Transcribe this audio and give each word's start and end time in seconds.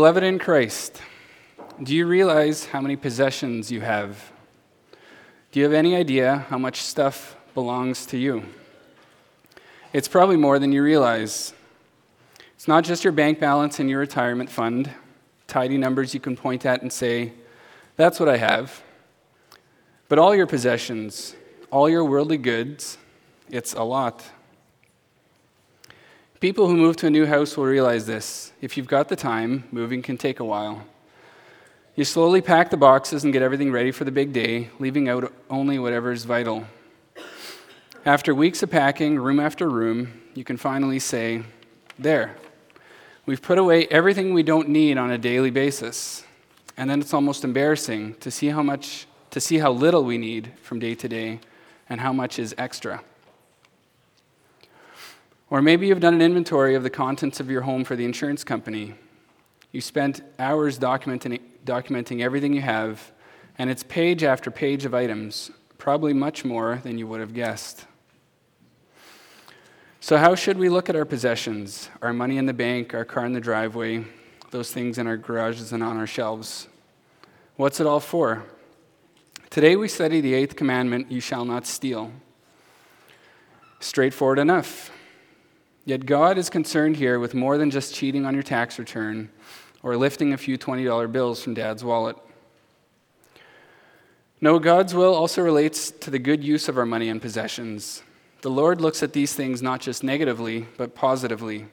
Beloved 0.00 0.22
in 0.22 0.38
Christ, 0.38 1.02
do 1.82 1.94
you 1.94 2.06
realize 2.06 2.64
how 2.64 2.80
many 2.80 2.96
possessions 2.96 3.70
you 3.70 3.82
have? 3.82 4.32
Do 5.52 5.60
you 5.60 5.64
have 5.64 5.74
any 5.74 5.94
idea 5.94 6.46
how 6.48 6.56
much 6.56 6.80
stuff 6.80 7.36
belongs 7.52 8.06
to 8.06 8.16
you? 8.16 8.44
It's 9.92 10.08
probably 10.08 10.38
more 10.38 10.58
than 10.58 10.72
you 10.72 10.82
realize. 10.82 11.52
It's 12.54 12.66
not 12.66 12.82
just 12.82 13.04
your 13.04 13.12
bank 13.12 13.40
balance 13.40 13.78
and 13.78 13.90
your 13.90 14.00
retirement 14.00 14.48
fund, 14.48 14.90
tidy 15.46 15.76
numbers 15.76 16.14
you 16.14 16.20
can 16.20 16.34
point 16.34 16.64
at 16.64 16.80
and 16.80 16.90
say, 16.90 17.34
that's 17.96 18.18
what 18.18 18.30
I 18.30 18.38
have. 18.38 18.82
But 20.08 20.18
all 20.18 20.34
your 20.34 20.46
possessions, 20.46 21.36
all 21.70 21.90
your 21.90 22.06
worldly 22.06 22.38
goods, 22.38 22.96
it's 23.50 23.74
a 23.74 23.82
lot. 23.82 24.24
People 26.40 26.68
who 26.68 26.76
move 26.76 26.96
to 26.96 27.06
a 27.06 27.10
new 27.10 27.26
house 27.26 27.54
will 27.54 27.66
realize 27.66 28.06
this. 28.06 28.52
If 28.62 28.78
you've 28.78 28.88
got 28.88 29.10
the 29.10 29.16
time, 29.16 29.64
moving 29.70 30.00
can 30.00 30.16
take 30.16 30.40
a 30.40 30.44
while. 30.44 30.86
You 31.96 32.04
slowly 32.06 32.40
pack 32.40 32.70
the 32.70 32.78
boxes 32.78 33.24
and 33.24 33.32
get 33.32 33.42
everything 33.42 33.70
ready 33.70 33.90
for 33.90 34.04
the 34.04 34.10
big 34.10 34.32
day, 34.32 34.70
leaving 34.78 35.06
out 35.06 35.30
only 35.50 35.78
whatever 35.78 36.12
is 36.12 36.24
vital. 36.24 36.64
After 38.06 38.34
weeks 38.34 38.62
of 38.62 38.70
packing, 38.70 39.18
room 39.18 39.38
after 39.38 39.68
room, 39.68 40.22
you 40.32 40.42
can 40.42 40.56
finally 40.56 40.98
say, 40.98 41.42
There, 41.98 42.36
we've 43.26 43.42
put 43.42 43.58
away 43.58 43.86
everything 43.88 44.32
we 44.32 44.42
don't 44.42 44.70
need 44.70 44.96
on 44.96 45.10
a 45.10 45.18
daily 45.18 45.50
basis. 45.50 46.24
And 46.74 46.88
then 46.88 47.02
it's 47.02 47.12
almost 47.12 47.44
embarrassing 47.44 48.14
to 48.14 48.30
see 48.30 48.48
how 48.48 48.62
much, 48.62 49.06
to 49.32 49.40
see 49.40 49.58
how 49.58 49.72
little 49.72 50.04
we 50.04 50.16
need 50.16 50.52
from 50.62 50.78
day 50.78 50.94
to 50.94 51.06
day 51.06 51.40
and 51.90 52.00
how 52.00 52.14
much 52.14 52.38
is 52.38 52.54
extra. 52.56 53.02
Or 55.50 55.60
maybe 55.60 55.88
you've 55.88 56.00
done 56.00 56.14
an 56.14 56.22
inventory 56.22 56.76
of 56.76 56.84
the 56.84 56.90
contents 56.90 57.40
of 57.40 57.50
your 57.50 57.62
home 57.62 57.82
for 57.82 57.96
the 57.96 58.04
insurance 58.04 58.44
company. 58.44 58.94
You 59.72 59.80
spent 59.80 60.22
hours 60.38 60.78
documenting, 60.78 61.40
documenting 61.66 62.22
everything 62.22 62.54
you 62.54 62.60
have, 62.60 63.12
and 63.58 63.68
it's 63.68 63.82
page 63.82 64.22
after 64.22 64.52
page 64.52 64.84
of 64.84 64.94
items, 64.94 65.50
probably 65.76 66.12
much 66.12 66.44
more 66.44 66.80
than 66.84 66.98
you 66.98 67.06
would 67.08 67.18
have 67.18 67.34
guessed. 67.34 67.84
So, 69.98 70.16
how 70.16 70.34
should 70.36 70.56
we 70.56 70.68
look 70.68 70.88
at 70.88 70.96
our 70.96 71.04
possessions, 71.04 71.90
our 72.00 72.12
money 72.12 72.38
in 72.38 72.46
the 72.46 72.54
bank, 72.54 72.94
our 72.94 73.04
car 73.04 73.26
in 73.26 73.32
the 73.32 73.40
driveway, 73.40 74.04
those 74.50 74.72
things 74.72 74.98
in 74.98 75.06
our 75.06 75.16
garages 75.16 75.72
and 75.72 75.82
on 75.82 75.96
our 75.96 76.06
shelves? 76.06 76.68
What's 77.56 77.80
it 77.80 77.86
all 77.86 78.00
for? 78.00 78.44
Today 79.50 79.74
we 79.74 79.88
study 79.88 80.20
the 80.20 80.32
eighth 80.32 80.54
commandment 80.54 81.10
you 81.10 81.20
shall 81.20 81.44
not 81.44 81.66
steal. 81.66 82.12
Straightforward 83.80 84.38
enough. 84.38 84.90
Yet 85.84 86.06
God 86.06 86.38
is 86.38 86.50
concerned 86.50 86.96
here 86.96 87.18
with 87.18 87.34
more 87.34 87.58
than 87.58 87.70
just 87.70 87.94
cheating 87.94 88.26
on 88.26 88.34
your 88.34 88.42
tax 88.42 88.78
return 88.78 89.30
or 89.82 89.96
lifting 89.96 90.32
a 90.32 90.38
few 90.38 90.58
$20 90.58 91.10
bills 91.10 91.42
from 91.42 91.54
dad's 91.54 91.82
wallet. 91.82 92.16
No, 94.40 94.58
God's 94.58 94.94
will 94.94 95.14
also 95.14 95.42
relates 95.42 95.90
to 95.90 96.10
the 96.10 96.18
good 96.18 96.42
use 96.44 96.68
of 96.68 96.78
our 96.78 96.86
money 96.86 97.08
and 97.08 97.20
possessions. 97.20 98.02
The 98.42 98.50
Lord 98.50 98.80
looks 98.80 99.02
at 99.02 99.12
these 99.12 99.34
things 99.34 99.60
not 99.60 99.80
just 99.80 100.02
negatively, 100.02 100.66
but 100.78 100.94
positively. 100.94 101.66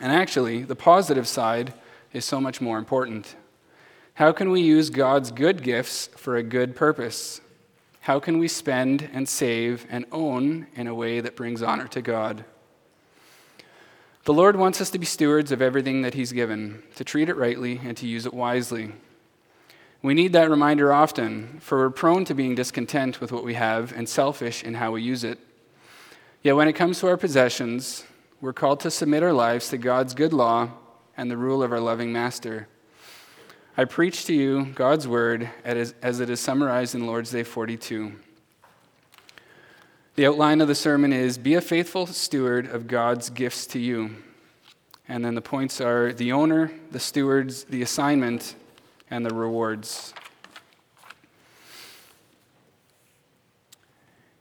And 0.00 0.12
actually, 0.12 0.62
the 0.62 0.76
positive 0.76 1.26
side 1.26 1.74
is 2.12 2.24
so 2.24 2.40
much 2.40 2.60
more 2.60 2.78
important. 2.78 3.34
How 4.14 4.32
can 4.32 4.50
we 4.50 4.60
use 4.60 4.90
God's 4.90 5.30
good 5.30 5.62
gifts 5.62 6.08
for 6.16 6.36
a 6.36 6.42
good 6.42 6.76
purpose? 6.76 7.40
How 8.00 8.18
can 8.18 8.38
we 8.38 8.48
spend 8.48 9.08
and 9.12 9.28
save 9.28 9.86
and 9.88 10.04
own 10.12 10.66
in 10.74 10.86
a 10.86 10.94
way 10.94 11.20
that 11.20 11.36
brings 11.36 11.62
honor 11.62 11.88
to 11.88 12.02
God? 12.02 12.44
The 14.24 14.34
Lord 14.34 14.56
wants 14.56 14.82
us 14.82 14.90
to 14.90 14.98
be 14.98 15.06
stewards 15.06 15.50
of 15.50 15.62
everything 15.62 16.02
that 16.02 16.12
He's 16.12 16.32
given, 16.32 16.82
to 16.96 17.04
treat 17.04 17.30
it 17.30 17.36
rightly 17.36 17.80
and 17.82 17.96
to 17.96 18.06
use 18.06 18.26
it 18.26 18.34
wisely. 18.34 18.92
We 20.02 20.12
need 20.12 20.34
that 20.34 20.50
reminder 20.50 20.92
often, 20.92 21.58
for 21.60 21.78
we're 21.78 21.90
prone 21.90 22.26
to 22.26 22.34
being 22.34 22.54
discontent 22.54 23.20
with 23.20 23.32
what 23.32 23.44
we 23.44 23.54
have 23.54 23.92
and 23.92 24.08
selfish 24.08 24.62
in 24.62 24.74
how 24.74 24.92
we 24.92 25.02
use 25.02 25.24
it. 25.24 25.38
Yet 26.42 26.56
when 26.56 26.68
it 26.68 26.74
comes 26.74 27.00
to 27.00 27.08
our 27.08 27.16
possessions, 27.16 28.04
we're 28.42 28.52
called 28.52 28.80
to 28.80 28.90
submit 28.90 29.22
our 29.22 29.32
lives 29.32 29.68
to 29.70 29.78
God's 29.78 30.14
good 30.14 30.32
law 30.32 30.70
and 31.16 31.30
the 31.30 31.36
rule 31.36 31.62
of 31.62 31.72
our 31.72 31.80
loving 31.80 32.12
Master. 32.12 32.68
I 33.76 33.84
preach 33.86 34.26
to 34.26 34.34
you 34.34 34.66
God's 34.74 35.08
word 35.08 35.48
as 35.64 36.20
it 36.20 36.30
is 36.30 36.40
summarized 36.40 36.94
in 36.94 37.06
Lord's 37.06 37.30
Day 37.30 37.42
42. 37.42 38.12
The 40.16 40.26
outline 40.26 40.60
of 40.60 40.68
the 40.68 40.74
sermon 40.74 41.12
is 41.12 41.38
Be 41.38 41.54
a 41.54 41.60
faithful 41.60 42.06
steward 42.06 42.66
of 42.66 42.88
God's 42.88 43.30
gifts 43.30 43.66
to 43.68 43.78
you. 43.78 44.16
And 45.08 45.24
then 45.24 45.34
the 45.34 45.40
points 45.40 45.80
are 45.80 46.12
the 46.12 46.32
owner, 46.32 46.72
the 46.90 47.00
stewards, 47.00 47.64
the 47.64 47.82
assignment, 47.82 48.54
and 49.10 49.24
the 49.24 49.34
rewards. 49.34 50.12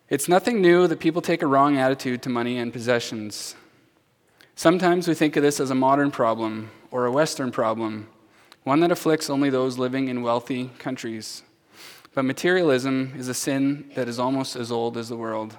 It's 0.09 0.27
nothing 0.27 0.59
new 0.59 0.87
that 0.87 0.99
people 0.99 1.21
take 1.21 1.43
a 1.43 1.47
wrong 1.47 1.77
attitude 1.77 2.23
to 2.23 2.29
money 2.29 2.57
and 2.57 2.73
possessions. 2.73 3.55
Sometimes 4.55 5.07
we 5.07 5.13
think 5.13 5.35
of 5.35 5.43
this 5.43 5.59
as 5.59 5.69
a 5.69 5.75
modern 5.75 6.09
problem 6.09 6.71
or 6.89 7.05
a 7.05 7.11
Western 7.11 7.51
problem, 7.51 8.09
one 8.63 8.79
that 8.79 8.91
afflicts 8.91 9.29
only 9.29 9.51
those 9.51 9.77
living 9.77 10.07
in 10.07 10.23
wealthy 10.23 10.71
countries. 10.79 11.43
But 12.13 12.25
materialism 12.25 13.13
is 13.17 13.27
a 13.27 13.33
sin 13.33 13.91
that 13.95 14.07
is 14.07 14.19
almost 14.19 14.55
as 14.55 14.71
old 14.71 14.97
as 14.97 15.09
the 15.09 15.17
world. 15.17 15.55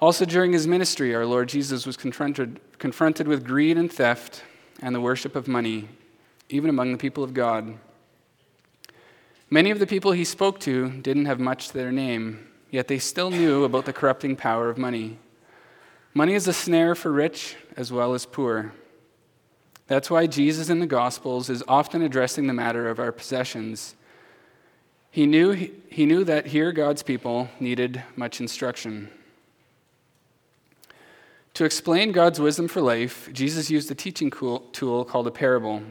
Also, 0.00 0.24
during 0.24 0.52
his 0.52 0.66
ministry, 0.66 1.14
our 1.14 1.26
Lord 1.26 1.48
Jesus 1.48 1.86
was 1.86 1.96
confronted, 1.96 2.58
confronted 2.78 3.28
with 3.28 3.44
greed 3.44 3.76
and 3.76 3.92
theft 3.92 4.42
and 4.80 4.94
the 4.94 5.00
worship 5.00 5.36
of 5.36 5.46
money, 5.46 5.88
even 6.48 6.70
among 6.70 6.92
the 6.92 6.98
people 6.98 7.22
of 7.22 7.34
God. 7.34 7.76
Many 9.50 9.70
of 9.70 9.78
the 9.78 9.86
people 9.86 10.12
he 10.12 10.24
spoke 10.24 10.58
to 10.60 10.88
didn't 10.88 11.26
have 11.26 11.38
much 11.38 11.68
to 11.68 11.74
their 11.74 11.92
name, 11.92 12.48
yet 12.70 12.88
they 12.88 12.98
still 12.98 13.30
knew 13.30 13.64
about 13.64 13.84
the 13.84 13.92
corrupting 13.92 14.36
power 14.36 14.70
of 14.70 14.78
money. 14.78 15.18
Money 16.14 16.34
is 16.34 16.48
a 16.48 16.52
snare 16.52 16.94
for 16.94 17.12
rich 17.12 17.56
as 17.76 17.92
well 17.92 18.14
as 18.14 18.24
poor. 18.24 18.72
That's 19.86 20.08
why 20.08 20.26
Jesus 20.26 20.70
in 20.70 20.78
the 20.78 20.86
Gospels 20.86 21.50
is 21.50 21.64
often 21.68 22.00
addressing 22.00 22.46
the 22.46 22.54
matter 22.54 22.88
of 22.88 22.98
our 22.98 23.12
possessions. 23.12 23.96
He 25.10 25.26
knew, 25.26 25.52
he 25.52 26.06
knew 26.06 26.24
that 26.24 26.46
here 26.46 26.70
God's 26.72 27.02
people 27.02 27.48
needed 27.58 28.02
much 28.14 28.40
instruction. 28.40 29.10
To 31.54 31.64
explain 31.64 32.12
God's 32.12 32.40
wisdom 32.40 32.68
for 32.68 32.80
life, 32.80 33.28
Jesus 33.32 33.70
used 33.70 33.90
a 33.90 33.94
teaching 33.94 34.30
tool 34.30 35.04
called 35.04 35.26
a 35.26 35.32
parable. 35.32 35.82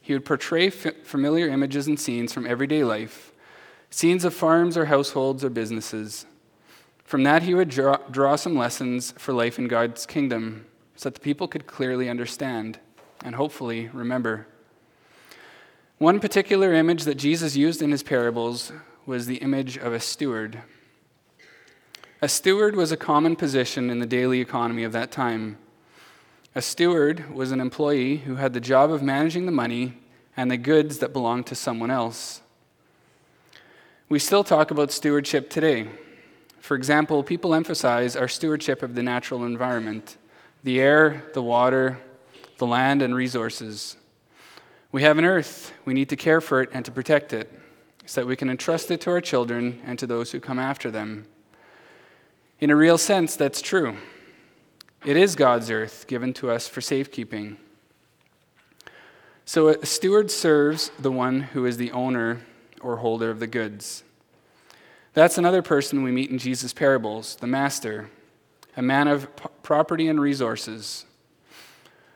He 0.00 0.12
would 0.12 0.24
portray 0.24 0.70
familiar 0.70 1.48
images 1.48 1.86
and 1.88 1.98
scenes 1.98 2.32
from 2.32 2.46
everyday 2.46 2.84
life, 2.84 3.32
scenes 3.90 4.24
of 4.24 4.34
farms 4.34 4.76
or 4.76 4.84
households 4.84 5.44
or 5.44 5.50
businesses. 5.50 6.26
From 7.04 7.24
that, 7.24 7.42
he 7.42 7.54
would 7.54 7.68
draw, 7.68 7.96
draw 8.10 8.36
some 8.36 8.56
lessons 8.56 9.12
for 9.18 9.32
life 9.32 9.58
in 9.58 9.66
God's 9.66 10.06
kingdom 10.06 10.66
so 10.94 11.08
that 11.08 11.14
the 11.14 11.20
people 11.20 11.48
could 11.48 11.66
clearly 11.66 12.08
understand 12.08 12.78
and 13.24 13.34
hopefully 13.34 13.90
remember. 13.92 14.46
One 15.98 16.18
particular 16.18 16.72
image 16.72 17.04
that 17.04 17.14
Jesus 17.14 17.54
used 17.54 17.80
in 17.80 17.92
his 17.92 18.02
parables 18.02 18.72
was 19.06 19.26
the 19.26 19.36
image 19.36 19.76
of 19.76 19.92
a 19.92 20.00
steward. 20.00 20.60
A 22.20 22.28
steward 22.28 22.74
was 22.74 22.90
a 22.90 22.96
common 22.96 23.36
position 23.36 23.90
in 23.90 24.00
the 24.00 24.06
daily 24.06 24.40
economy 24.40 24.82
of 24.82 24.90
that 24.92 25.12
time. 25.12 25.56
A 26.56 26.62
steward 26.62 27.32
was 27.32 27.52
an 27.52 27.60
employee 27.60 28.16
who 28.18 28.36
had 28.36 28.54
the 28.54 28.60
job 28.60 28.90
of 28.90 29.02
managing 29.02 29.46
the 29.46 29.52
money 29.52 29.98
and 30.36 30.50
the 30.50 30.56
goods 30.56 30.98
that 30.98 31.12
belonged 31.12 31.46
to 31.46 31.54
someone 31.54 31.92
else. 31.92 32.42
We 34.08 34.18
still 34.18 34.42
talk 34.42 34.72
about 34.72 34.90
stewardship 34.90 35.48
today. 35.48 35.86
For 36.58 36.76
example, 36.76 37.22
people 37.22 37.54
emphasize 37.54 38.16
our 38.16 38.28
stewardship 38.28 38.82
of 38.82 38.96
the 38.96 39.02
natural 39.02 39.44
environment 39.44 40.16
the 40.64 40.80
air, 40.80 41.22
the 41.34 41.42
water, 41.42 41.98
the 42.56 42.66
land, 42.66 43.02
and 43.02 43.14
resources. 43.14 43.96
We 44.94 45.02
have 45.02 45.18
an 45.18 45.24
earth. 45.24 45.72
We 45.84 45.92
need 45.92 46.08
to 46.10 46.16
care 46.16 46.40
for 46.40 46.62
it 46.62 46.70
and 46.72 46.84
to 46.84 46.92
protect 46.92 47.32
it 47.32 47.52
so 48.06 48.20
that 48.20 48.28
we 48.28 48.36
can 48.36 48.48
entrust 48.48 48.92
it 48.92 49.00
to 49.00 49.10
our 49.10 49.20
children 49.20 49.82
and 49.84 49.98
to 49.98 50.06
those 50.06 50.30
who 50.30 50.38
come 50.38 50.60
after 50.60 50.88
them. 50.88 51.26
In 52.60 52.70
a 52.70 52.76
real 52.76 52.96
sense, 52.96 53.34
that's 53.34 53.60
true. 53.60 53.96
It 55.04 55.16
is 55.16 55.34
God's 55.34 55.68
earth 55.68 56.04
given 56.06 56.32
to 56.34 56.48
us 56.48 56.68
for 56.68 56.80
safekeeping. 56.80 57.56
So 59.44 59.66
a 59.66 59.84
steward 59.84 60.30
serves 60.30 60.92
the 60.96 61.10
one 61.10 61.40
who 61.40 61.66
is 61.66 61.76
the 61.76 61.90
owner 61.90 62.42
or 62.80 62.98
holder 62.98 63.30
of 63.30 63.40
the 63.40 63.48
goods. 63.48 64.04
That's 65.12 65.36
another 65.36 65.60
person 65.60 66.04
we 66.04 66.12
meet 66.12 66.30
in 66.30 66.38
Jesus' 66.38 66.72
parables, 66.72 67.34
the 67.34 67.48
master, 67.48 68.10
a 68.76 68.82
man 68.82 69.08
of 69.08 69.26
property 69.64 70.06
and 70.06 70.20
resources. 70.20 71.04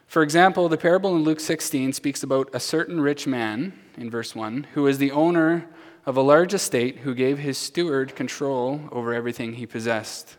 For 0.08 0.22
example, 0.22 0.70
the 0.70 0.78
parable 0.78 1.14
in 1.14 1.22
Luke 1.22 1.38
16 1.38 1.92
speaks 1.92 2.22
about 2.22 2.48
a 2.54 2.60
certain 2.60 2.98
rich 2.98 3.26
man, 3.26 3.74
in 3.94 4.10
verse 4.10 4.34
1, 4.34 4.68
who 4.72 4.86
is 4.86 4.96
the 4.96 5.12
owner 5.12 5.68
of 6.06 6.16
a 6.16 6.22
large 6.22 6.54
estate 6.54 7.00
who 7.00 7.14
gave 7.14 7.38
his 7.38 7.58
steward 7.58 8.16
control 8.16 8.88
over 8.90 9.12
everything 9.12 9.52
he 9.52 9.66
possessed. 9.66 10.38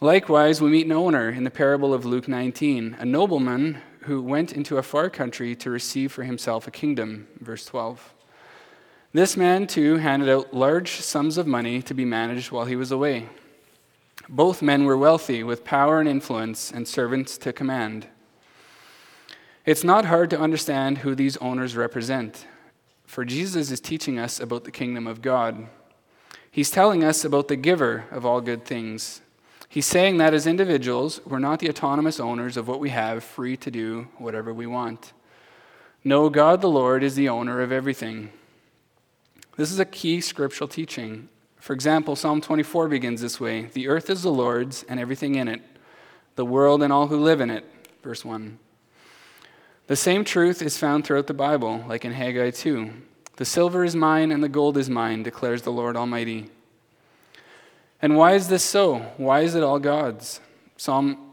Likewise, 0.00 0.60
we 0.60 0.70
meet 0.70 0.86
an 0.86 0.92
owner 0.92 1.28
in 1.28 1.42
the 1.42 1.50
parable 1.50 1.92
of 1.92 2.04
Luke 2.04 2.28
19, 2.28 2.94
a 3.00 3.04
nobleman 3.04 3.82
who 4.02 4.22
went 4.22 4.52
into 4.52 4.78
a 4.78 4.84
far 4.84 5.10
country 5.10 5.56
to 5.56 5.68
receive 5.68 6.12
for 6.12 6.22
himself 6.22 6.68
a 6.68 6.70
kingdom. 6.70 7.26
Verse 7.40 7.64
12. 7.64 8.14
This 9.12 9.36
man, 9.36 9.66
too, 9.66 9.96
handed 9.96 10.28
out 10.28 10.54
large 10.54 10.92
sums 11.00 11.38
of 11.38 11.48
money 11.48 11.82
to 11.82 11.92
be 11.92 12.04
managed 12.04 12.52
while 12.52 12.66
he 12.66 12.76
was 12.76 12.92
away. 12.92 13.28
Both 14.28 14.62
men 14.62 14.84
were 14.84 14.96
wealthy, 14.96 15.42
with 15.42 15.64
power 15.64 16.00
and 16.00 16.08
influence, 16.08 16.72
and 16.72 16.88
servants 16.88 17.38
to 17.38 17.52
command. 17.52 18.08
It's 19.64 19.84
not 19.84 20.04
hard 20.04 20.30
to 20.30 20.40
understand 20.40 20.98
who 20.98 21.14
these 21.14 21.36
owners 21.38 21.76
represent, 21.76 22.46
for 23.04 23.24
Jesus 23.24 23.70
is 23.70 23.80
teaching 23.80 24.18
us 24.18 24.40
about 24.40 24.64
the 24.64 24.70
kingdom 24.70 25.06
of 25.06 25.22
God. 25.22 25.66
He's 26.50 26.70
telling 26.70 27.04
us 27.04 27.24
about 27.24 27.48
the 27.48 27.56
giver 27.56 28.04
of 28.10 28.24
all 28.24 28.40
good 28.40 28.64
things. 28.64 29.20
He's 29.68 29.86
saying 29.86 30.18
that 30.18 30.32
as 30.32 30.46
individuals, 30.46 31.20
we're 31.26 31.38
not 31.38 31.58
the 31.58 31.68
autonomous 31.68 32.18
owners 32.18 32.56
of 32.56 32.68
what 32.68 32.80
we 32.80 32.90
have, 32.90 33.22
free 33.22 33.56
to 33.58 33.70
do 33.70 34.08
whatever 34.18 34.54
we 34.54 34.66
want. 34.66 35.12
No, 36.02 36.30
God 36.30 36.60
the 36.60 36.68
Lord 36.68 37.02
is 37.02 37.16
the 37.16 37.28
owner 37.28 37.60
of 37.60 37.72
everything. 37.72 38.30
This 39.56 39.72
is 39.72 39.78
a 39.78 39.84
key 39.84 40.20
scriptural 40.20 40.68
teaching. 40.68 41.28
For 41.66 41.72
example, 41.72 42.14
Psalm 42.14 42.40
24 42.40 42.86
begins 42.86 43.20
this 43.20 43.40
way 43.40 43.64
The 43.72 43.88
earth 43.88 44.08
is 44.08 44.22
the 44.22 44.30
Lord's 44.30 44.84
and 44.84 45.00
everything 45.00 45.34
in 45.34 45.48
it, 45.48 45.60
the 46.36 46.44
world 46.44 46.80
and 46.80 46.92
all 46.92 47.08
who 47.08 47.18
live 47.18 47.40
in 47.40 47.50
it. 47.50 47.64
Verse 48.04 48.24
1. 48.24 48.60
The 49.88 49.96
same 49.96 50.24
truth 50.24 50.62
is 50.62 50.78
found 50.78 51.04
throughout 51.04 51.26
the 51.26 51.34
Bible, 51.34 51.84
like 51.88 52.04
in 52.04 52.12
Haggai 52.12 52.50
2. 52.50 52.92
The 53.34 53.44
silver 53.44 53.82
is 53.82 53.96
mine 53.96 54.30
and 54.30 54.44
the 54.44 54.48
gold 54.48 54.76
is 54.76 54.88
mine, 54.88 55.24
declares 55.24 55.62
the 55.62 55.72
Lord 55.72 55.96
Almighty. 55.96 56.50
And 58.00 58.16
why 58.16 58.34
is 58.34 58.46
this 58.46 58.62
so? 58.62 58.98
Why 59.16 59.40
is 59.40 59.56
it 59.56 59.64
all 59.64 59.80
God's? 59.80 60.40
Psalm, 60.76 61.32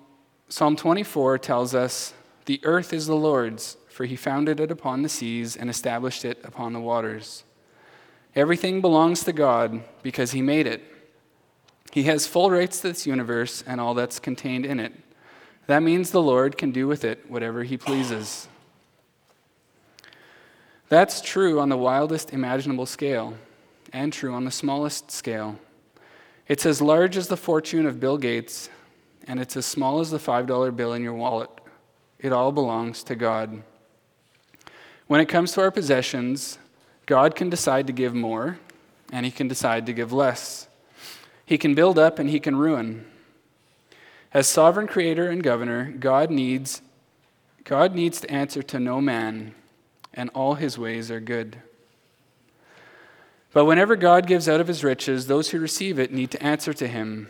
Psalm 0.50 0.76
24 0.76 1.38
tells 1.38 1.76
us 1.76 2.16
the 2.46 2.60
earth 2.64 2.92
is 2.92 3.06
the 3.06 3.16
Lord's, 3.16 3.78
for 3.88 4.06
he 4.06 4.16
founded 4.16 4.60
it 4.60 4.72
upon 4.72 5.04
the 5.04 5.10
seas 5.10 5.56
and 5.56 5.70
established 5.70 6.26
it 6.26 6.44
upon 6.44 6.74
the 6.74 6.80
waters. 6.80 7.44
Everything 8.36 8.82
belongs 8.82 9.24
to 9.26 9.34
God 9.34 9.84
because 10.02 10.32
he 10.32 10.42
made 10.42 10.66
it. 10.66 10.82
He 11.92 12.04
has 12.04 12.26
full 12.26 12.50
rights 12.50 12.82
to 12.82 12.88
this 12.88 13.06
universe 13.06 13.64
and 13.68 13.80
all 13.80 13.94
that's 13.94 14.20
contained 14.20 14.66
in 14.66 14.80
it. 14.80 14.94
That 15.68 15.84
means 15.84 16.10
the 16.12 16.22
Lord 16.22 16.58
can 16.58 16.72
do 16.72 16.88
with 16.88 17.04
it 17.04 17.30
whatever 17.30 17.64
he 17.64 17.78
pleases. 17.78 18.48
That's 20.90 21.22
true 21.22 21.60
on 21.60 21.70
the 21.70 21.78
wildest 21.78 22.34
imaginable 22.34 22.86
scale, 22.86 23.36
and 23.92 24.12
true 24.12 24.34
on 24.34 24.46
the 24.46 24.52
smallest 24.52 25.12
scale. 25.12 25.58
It's 26.48 26.66
as 26.66 26.82
large 26.82 27.16
as 27.16 27.28
the 27.28 27.38
fortune 27.38 27.86
of 27.86 28.00
Bill 28.00 28.18
Gates, 28.18 28.70
and 29.28 29.40
it's 29.40 29.56
as 29.56 29.66
small 29.66 30.00
as 30.00 30.12
the 30.12 30.18
$5 30.18 30.76
bill 30.76 30.94
in 30.94 31.04
your 31.04 31.14
wallet. 31.14 31.50
It 32.20 32.34
all 32.34 32.52
belongs 32.52 33.04
to 33.06 33.16
God. 33.16 33.64
When 35.08 35.22
it 35.22 35.28
comes 35.28 35.54
to 35.54 35.62
our 35.62 35.72
possessions, 35.72 36.58
God 37.06 37.36
can 37.36 37.50
decide 37.50 37.88
to 37.88 37.94
give 37.94 38.14
more, 38.14 38.60
and 39.12 39.26
He 39.26 39.32
can 39.32 39.48
decide 39.48 39.86
to 39.86 39.94
give 39.94 40.14
less. 40.14 40.68
He 41.46 41.58
can 41.58 41.76
build 41.76 42.00
up, 42.00 42.20
and 42.20 42.30
He 42.30 42.40
can 42.40 42.56
ruin. 42.56 43.06
As 44.34 44.48
sovereign 44.48 44.88
creator 44.88 45.30
and 45.30 45.44
governor, 45.44 45.92
God 45.92 46.32
needs, 46.32 46.82
God 47.66 47.94
needs 47.94 48.20
to 48.22 48.32
answer 48.32 48.64
to 48.64 48.80
no 48.80 49.00
man, 49.00 49.54
and 50.12 50.32
all 50.34 50.56
his 50.56 50.78
ways 50.78 51.12
are 51.12 51.20
good. 51.20 51.58
But 53.54 53.66
whenever 53.66 53.96
God 53.96 54.26
gives 54.26 54.50
out 54.50 54.60
of 54.60 54.68
his 54.68 54.84
riches, 54.84 55.28
those 55.28 55.52
who 55.52 55.60
receive 55.60 56.00
it 56.00 56.12
need 56.12 56.32
to 56.32 56.42
answer 56.42 56.74
to 56.74 56.88
him. 56.88 57.30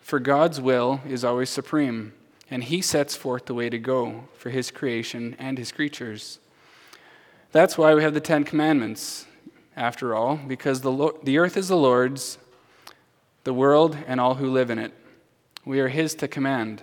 For 0.00 0.18
God's 0.18 0.60
will 0.60 1.00
is 1.06 1.24
always 1.24 1.48
supreme, 1.48 2.12
and 2.50 2.64
he 2.64 2.82
sets 2.82 3.14
forth 3.14 3.46
the 3.46 3.54
way 3.54 3.70
to 3.70 3.78
go 3.78 4.24
for 4.36 4.50
his 4.50 4.72
creation 4.72 5.36
and 5.38 5.56
his 5.56 5.70
creatures. 5.70 6.40
That's 7.52 7.76
why 7.76 7.94
we 7.94 8.02
have 8.02 8.14
the 8.14 8.20
Ten 8.20 8.44
Commandments, 8.44 9.26
after 9.76 10.14
all, 10.14 10.36
because 10.36 10.80
the, 10.80 10.90
Lord, 10.90 11.16
the 11.22 11.36
earth 11.36 11.58
is 11.58 11.68
the 11.68 11.76
Lord's, 11.76 12.38
the 13.44 13.52
world, 13.52 13.96
and 14.06 14.18
all 14.18 14.36
who 14.36 14.50
live 14.50 14.70
in 14.70 14.78
it. 14.78 14.94
We 15.66 15.78
are 15.80 15.88
His 15.88 16.14
to 16.16 16.28
command. 16.28 16.82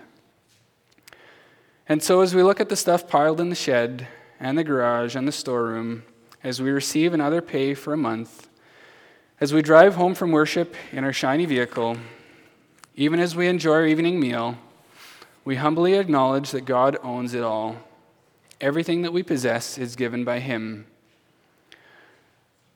And 1.87 2.03
so, 2.03 2.21
as 2.21 2.35
we 2.35 2.43
look 2.43 2.59
at 2.59 2.69
the 2.69 2.75
stuff 2.75 3.07
piled 3.07 3.41
in 3.41 3.49
the 3.49 3.55
shed 3.55 4.07
and 4.39 4.59
the 4.59 4.63
garage 4.63 5.15
and 5.15 5.27
the 5.27 5.31
storeroom, 5.31 6.03
as 6.43 6.61
we 6.61 6.69
receive 6.69 7.15
another 7.15 7.41
pay 7.41 7.73
for 7.73 7.91
a 7.91 7.97
month, 7.97 8.47
as 9.41 9.51
we 9.51 9.63
drive 9.63 9.95
home 9.95 10.13
from 10.13 10.31
worship 10.31 10.75
in 10.91 11.03
our 11.03 11.11
shiny 11.11 11.47
vehicle, 11.47 11.97
even 12.95 13.19
as 13.19 13.35
we 13.35 13.47
enjoy 13.47 13.73
our 13.73 13.87
evening 13.87 14.19
meal, 14.19 14.55
we 15.43 15.55
humbly 15.55 15.95
acknowledge 15.95 16.51
that 16.51 16.65
God 16.65 16.95
owns 17.01 17.33
it 17.33 17.41
all. 17.41 17.77
Everything 18.61 19.01
that 19.03 19.13
we 19.13 19.23
possess 19.23 19.77
is 19.77 19.95
given 19.95 20.23
by 20.23 20.39
Him. 20.39 20.85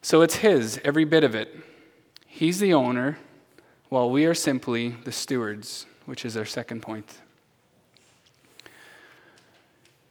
So 0.02 0.22
it's 0.22 0.36
His, 0.36 0.80
every 0.84 1.06
bit 1.06 1.24
of 1.24 1.36
it. 1.36 1.56
He's 2.26 2.60
the 2.60 2.74
owner, 2.74 3.18
while 3.90 4.10
we 4.10 4.26
are 4.26 4.34
simply 4.34 4.90
the 5.04 5.12
stewards 5.12 5.86
which 6.06 6.26
is 6.26 6.36
our 6.36 6.46
second 6.46 6.82
point. 6.82 7.22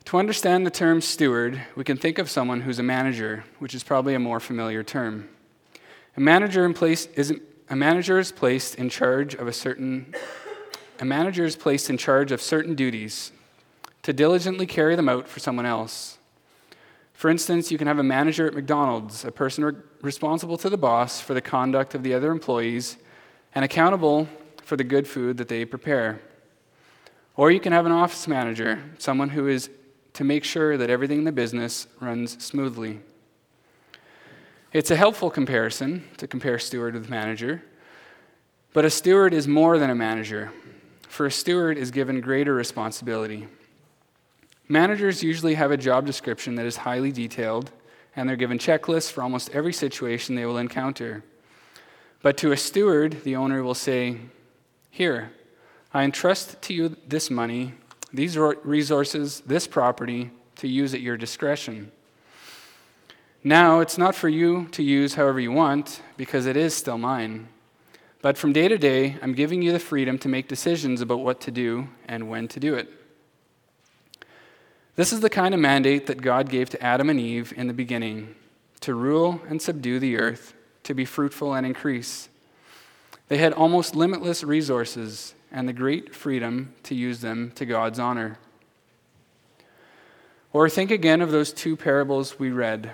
To 0.07 0.19
understand 0.19 0.67
the 0.67 0.71
term 0.71 1.01
steward, 1.01 1.63
we 1.75 1.85
can 1.85 1.97
think 1.97 2.19
of 2.19 2.31
someone 2.31 2.63
who's 2.63 2.79
a 2.79 2.83
manager, 2.83 3.45
which 3.59 3.75
is 3.75 3.83
probably 3.83 4.15
a 4.15 4.19
more 4.19 4.41
familiar 4.41 4.83
term. 4.83 5.29
A 6.17 6.21
manager, 6.21 6.65
in 6.67 6.75
place, 6.75 7.07
is, 7.15 7.33
a 7.71 7.77
manager 7.77 8.19
is 8.19 8.33
placed 8.33 8.75
in 8.75 8.89
charge 8.89 9.35
of 9.35 9.47
a 9.47 9.53
certain 9.53 10.15
a 11.01 11.05
manager 11.05 11.45
is 11.45 11.57
placed 11.57 11.91
in 11.91 11.99
charge 11.99 12.31
of 12.31 12.41
certain 12.41 12.77
duties 12.77 13.33
to 14.02 14.12
diligently 14.12 14.66
carry 14.66 14.96
them 14.96 15.08
out 15.08 15.28
for 15.28 15.40
someone 15.40 15.66
else. 15.66 16.19
For 17.12 17.31
instance, 17.31 17.70
you 17.70 17.78
can 17.78 17.87
have 17.87 17.99
a 17.99 18.02
manager 18.02 18.46
at 18.46 18.54
McDonald's, 18.54 19.25
a 19.25 19.31
person 19.31 19.64
re- 19.64 19.75
responsible 20.00 20.56
to 20.58 20.69
the 20.69 20.76
boss 20.76 21.20
for 21.20 21.34
the 21.34 21.40
conduct 21.40 21.94
of 21.94 22.02
the 22.02 22.14
other 22.14 22.32
employees 22.32 22.96
and 23.54 23.64
accountable 23.64 24.28
for 24.62 24.76
the 24.76 24.84
good 24.84 25.06
food 25.06 25.37
that 25.37 25.49
they 25.49 25.64
prepare. 25.64 26.20
Or 27.37 27.50
you 27.50 27.60
can 27.60 27.72
have 27.72 27.87
an 27.87 27.93
office 27.93 28.26
manager, 28.26 28.82
someone 28.99 29.31
who 29.31 29.46
is 29.46 29.70
to 30.14 30.25
make 30.25 30.44
sure 30.44 30.76
that 30.76 30.90
everything 30.90 31.19
in 31.19 31.25
the 31.25 31.32
business 31.32 31.87
runs 32.00 32.43
smoothly. 32.44 33.00
It's 34.72 34.90
a 34.90 34.96
helpful 34.96 35.31
comparison 35.31 36.04
to 36.16 36.26
compare 36.26 36.58
steward 36.58 36.94
with 36.94 37.08
manager, 37.08 37.62
but 38.72 38.84
a 38.84 38.90
steward 38.90 39.32
is 39.34 39.46
more 39.46 39.78
than 39.78 39.90
a 39.90 39.94
manager, 39.94 40.50
for 41.09 41.26
a 41.26 41.30
steward 41.30 41.78
is 41.78 41.90
given 41.90 42.21
greater 42.21 42.54
responsibility. 42.54 43.47
Managers 44.73 45.23
usually 45.23 45.52
have 45.52 45.71
a 45.71 45.76
job 45.76 46.07
description 46.07 46.55
that 46.55 46.64
is 46.64 46.79
highly 46.79 47.12
detailed, 47.12 47.71
and 48.17 48.26
they're 48.26 48.37
given 48.37 48.57
checklists 48.57 49.12
for 49.12 49.23
almost 49.23 49.50
every 49.50 49.75
situation 49.75 50.35
they 50.35 50.47
will 50.47 50.57
encounter. 50.57 51.23
But 52.23 52.38
to 52.38 52.52
a 52.52 52.57
steward, 52.57 53.23
the 53.23 53.37
owner 53.37 53.62
will 53.62 53.75
say, 53.75 54.17
here, 54.88 55.31
I 55.93 56.05
entrust 56.05 56.62
to 56.62 56.73
you 56.73 56.97
this 57.07 57.31
money, 57.31 57.75
these 58.14 58.38
resources, 58.38 59.43
this 59.45 59.67
property, 59.67 60.31
to 60.57 60.69
use 60.69 60.95
at 60.95 61.02
your 61.02 61.19
discretion. 61.19 61.93
Now, 63.45 63.81
it's 63.81 63.99
not 63.99 64.14
for 64.14 64.31
you 64.31 64.69
to 64.69 64.83
use 64.83 65.17
however 65.17 65.38
you 65.38 65.52
want, 65.52 66.00
because 66.17 66.47
it 66.47 66.57
is 66.57 66.75
still 66.75 66.97
mine. 66.97 67.49
But 68.23 68.38
from 68.38 68.55
day 68.55 68.69
to 68.69 68.79
day, 68.79 69.19
I'm 69.21 69.35
giving 69.35 69.61
you 69.61 69.71
the 69.71 69.79
freedom 69.79 70.17
to 70.21 70.31
make 70.31 70.49
decisions 70.49 71.02
about 71.02 71.21
what 71.21 71.43
to 71.43 71.50
do 71.50 71.88
and 72.09 72.31
when 72.31 72.49
to 72.49 72.59
do 72.59 72.75
it. 72.75 72.88
This 74.94 75.12
is 75.12 75.20
the 75.20 75.30
kind 75.30 75.54
of 75.54 75.61
mandate 75.61 76.06
that 76.06 76.20
God 76.20 76.50
gave 76.50 76.68
to 76.70 76.82
Adam 76.82 77.08
and 77.08 77.18
Eve 77.18 77.52
in 77.56 77.66
the 77.66 77.72
beginning 77.72 78.34
to 78.80 78.94
rule 78.94 79.40
and 79.49 79.62
subdue 79.62 79.99
the 79.99 80.18
earth, 80.18 80.54
to 80.82 80.92
be 80.92 81.04
fruitful 81.04 81.54
and 81.54 81.64
increase. 81.64 82.28
They 83.28 83.38
had 83.38 83.54
almost 83.54 83.96
limitless 83.96 84.44
resources 84.44 85.34
and 85.50 85.66
the 85.66 85.72
great 85.72 86.14
freedom 86.14 86.75
to 86.82 86.94
use 86.94 87.20
them 87.20 87.52
to 87.54 87.64
God's 87.64 87.99
honor. 87.99 88.38
Or 90.52 90.68
think 90.68 90.90
again 90.90 91.22
of 91.22 91.30
those 91.30 91.52
two 91.52 91.76
parables 91.76 92.38
we 92.38 92.50
read. 92.50 92.90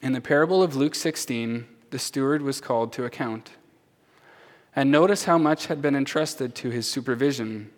In 0.00 0.12
the 0.12 0.20
parable 0.22 0.62
of 0.62 0.76
Luke 0.76 0.94
16, 0.94 1.66
the 1.90 1.98
steward 1.98 2.40
was 2.40 2.60
called 2.60 2.92
to 2.94 3.04
account. 3.04 3.50
And 4.74 4.90
notice 4.90 5.24
how 5.24 5.36
much 5.36 5.66
had 5.66 5.82
been 5.82 5.96
entrusted 5.96 6.54
to 6.54 6.70
his 6.70 6.88
supervision 6.88 7.70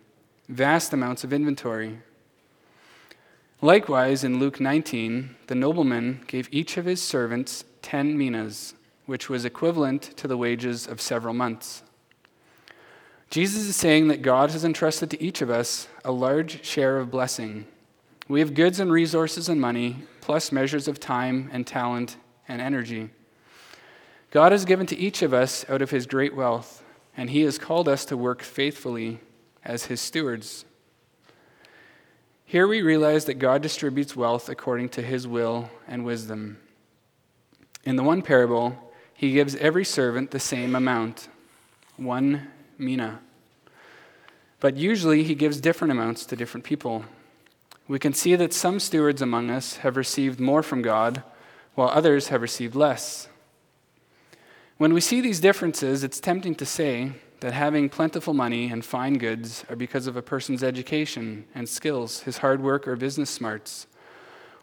vast 0.47 0.93
amounts 0.93 1.23
of 1.23 1.33
inventory. 1.33 1.99
Likewise, 3.63 4.25
in 4.25 4.39
Luke 4.39 4.59
19, 4.59 5.37
the 5.47 5.55
nobleman 5.55 6.19
gave 6.27 6.49
each 6.51 6.75
of 6.75 6.83
his 6.83 7.01
servants 7.01 7.63
ten 7.81 8.17
minas 8.17 8.73
which 9.05 9.29
was 9.29 9.45
equivalent 9.45 10.01
to 10.17 10.27
the 10.27 10.35
wages 10.35 10.85
of 10.85 10.99
several 10.99 11.33
months. 11.33 11.81
Jesus 13.29 13.63
is 13.63 13.77
saying 13.77 14.09
that 14.09 14.21
God 14.21 14.51
has 14.51 14.65
entrusted 14.65 15.09
to 15.11 15.23
each 15.23 15.41
of 15.41 15.49
us 15.49 15.87
a 16.03 16.11
large 16.11 16.65
share 16.65 16.97
of 16.97 17.09
blessing. 17.09 17.65
We 18.27 18.41
have 18.41 18.53
goods 18.53 18.81
and 18.81 18.91
resources 18.91 19.47
and 19.47 19.61
money, 19.61 20.03
plus 20.19 20.51
measures 20.51 20.89
of 20.89 20.99
time 20.99 21.49
and 21.53 21.65
talent 21.65 22.17
and 22.49 22.59
energy. 22.59 23.11
God 24.31 24.51
has 24.51 24.65
given 24.65 24.87
to 24.87 24.97
each 24.97 25.21
of 25.21 25.33
us 25.33 25.63
out 25.69 25.81
of 25.81 25.91
his 25.91 26.05
great 26.05 26.35
wealth, 26.35 26.83
and 27.15 27.29
he 27.29 27.43
has 27.43 27.57
called 27.57 27.87
us 27.87 28.03
to 28.05 28.17
work 28.17 28.41
faithfully 28.41 29.21
as 29.63 29.85
his 29.85 30.01
stewards. 30.01 30.65
Here 32.53 32.67
we 32.67 32.83
realize 32.83 33.25
that 33.25 33.39
God 33.39 33.63
distributes 33.63 34.15
wealth 34.15 34.47
according 34.47 34.89
to 34.89 35.01
his 35.01 35.27
will 35.27 35.71
and 35.87 36.05
wisdom. 36.05 36.59
In 37.83 37.95
the 37.95 38.03
one 38.03 38.21
parable, 38.21 38.93
he 39.15 39.33
gives 39.33 39.55
every 39.55 39.83
servant 39.83 40.29
the 40.29 40.39
same 40.39 40.75
amount, 40.75 41.29
one 41.97 42.49
mina. 42.77 43.21
But 44.59 44.77
usually 44.77 45.23
he 45.23 45.33
gives 45.33 45.59
different 45.59 45.93
amounts 45.93 46.27
to 46.27 46.35
different 46.35 46.63
people. 46.63 47.05
We 47.87 47.97
can 47.97 48.13
see 48.13 48.35
that 48.35 48.53
some 48.53 48.79
stewards 48.79 49.23
among 49.23 49.49
us 49.49 49.77
have 49.77 49.97
received 49.97 50.39
more 50.39 50.61
from 50.61 50.83
God, 50.83 51.23
while 51.73 51.89
others 51.89 52.27
have 52.27 52.43
received 52.43 52.75
less. 52.75 53.29
When 54.77 54.93
we 54.93 55.01
see 55.01 55.21
these 55.21 55.39
differences, 55.39 56.03
it's 56.03 56.19
tempting 56.19 56.53
to 56.53 56.67
say 56.67 57.13
that 57.43 57.51
having 57.51 57.89
plentiful 57.89 58.33
money 58.33 58.71
and 58.71 58.85
fine 58.85 59.17
goods 59.17 59.65
are 59.69 59.75
because 59.75 60.07
of 60.07 60.15
a 60.15 60.21
person's 60.21 60.63
education 60.63 61.43
and 61.53 61.67
skills, 61.67 62.21
his 62.21 62.37
hard 62.37 62.63
work 62.63 62.87
or 62.87 62.95
business 62.95 63.29
smarts. 63.29 63.85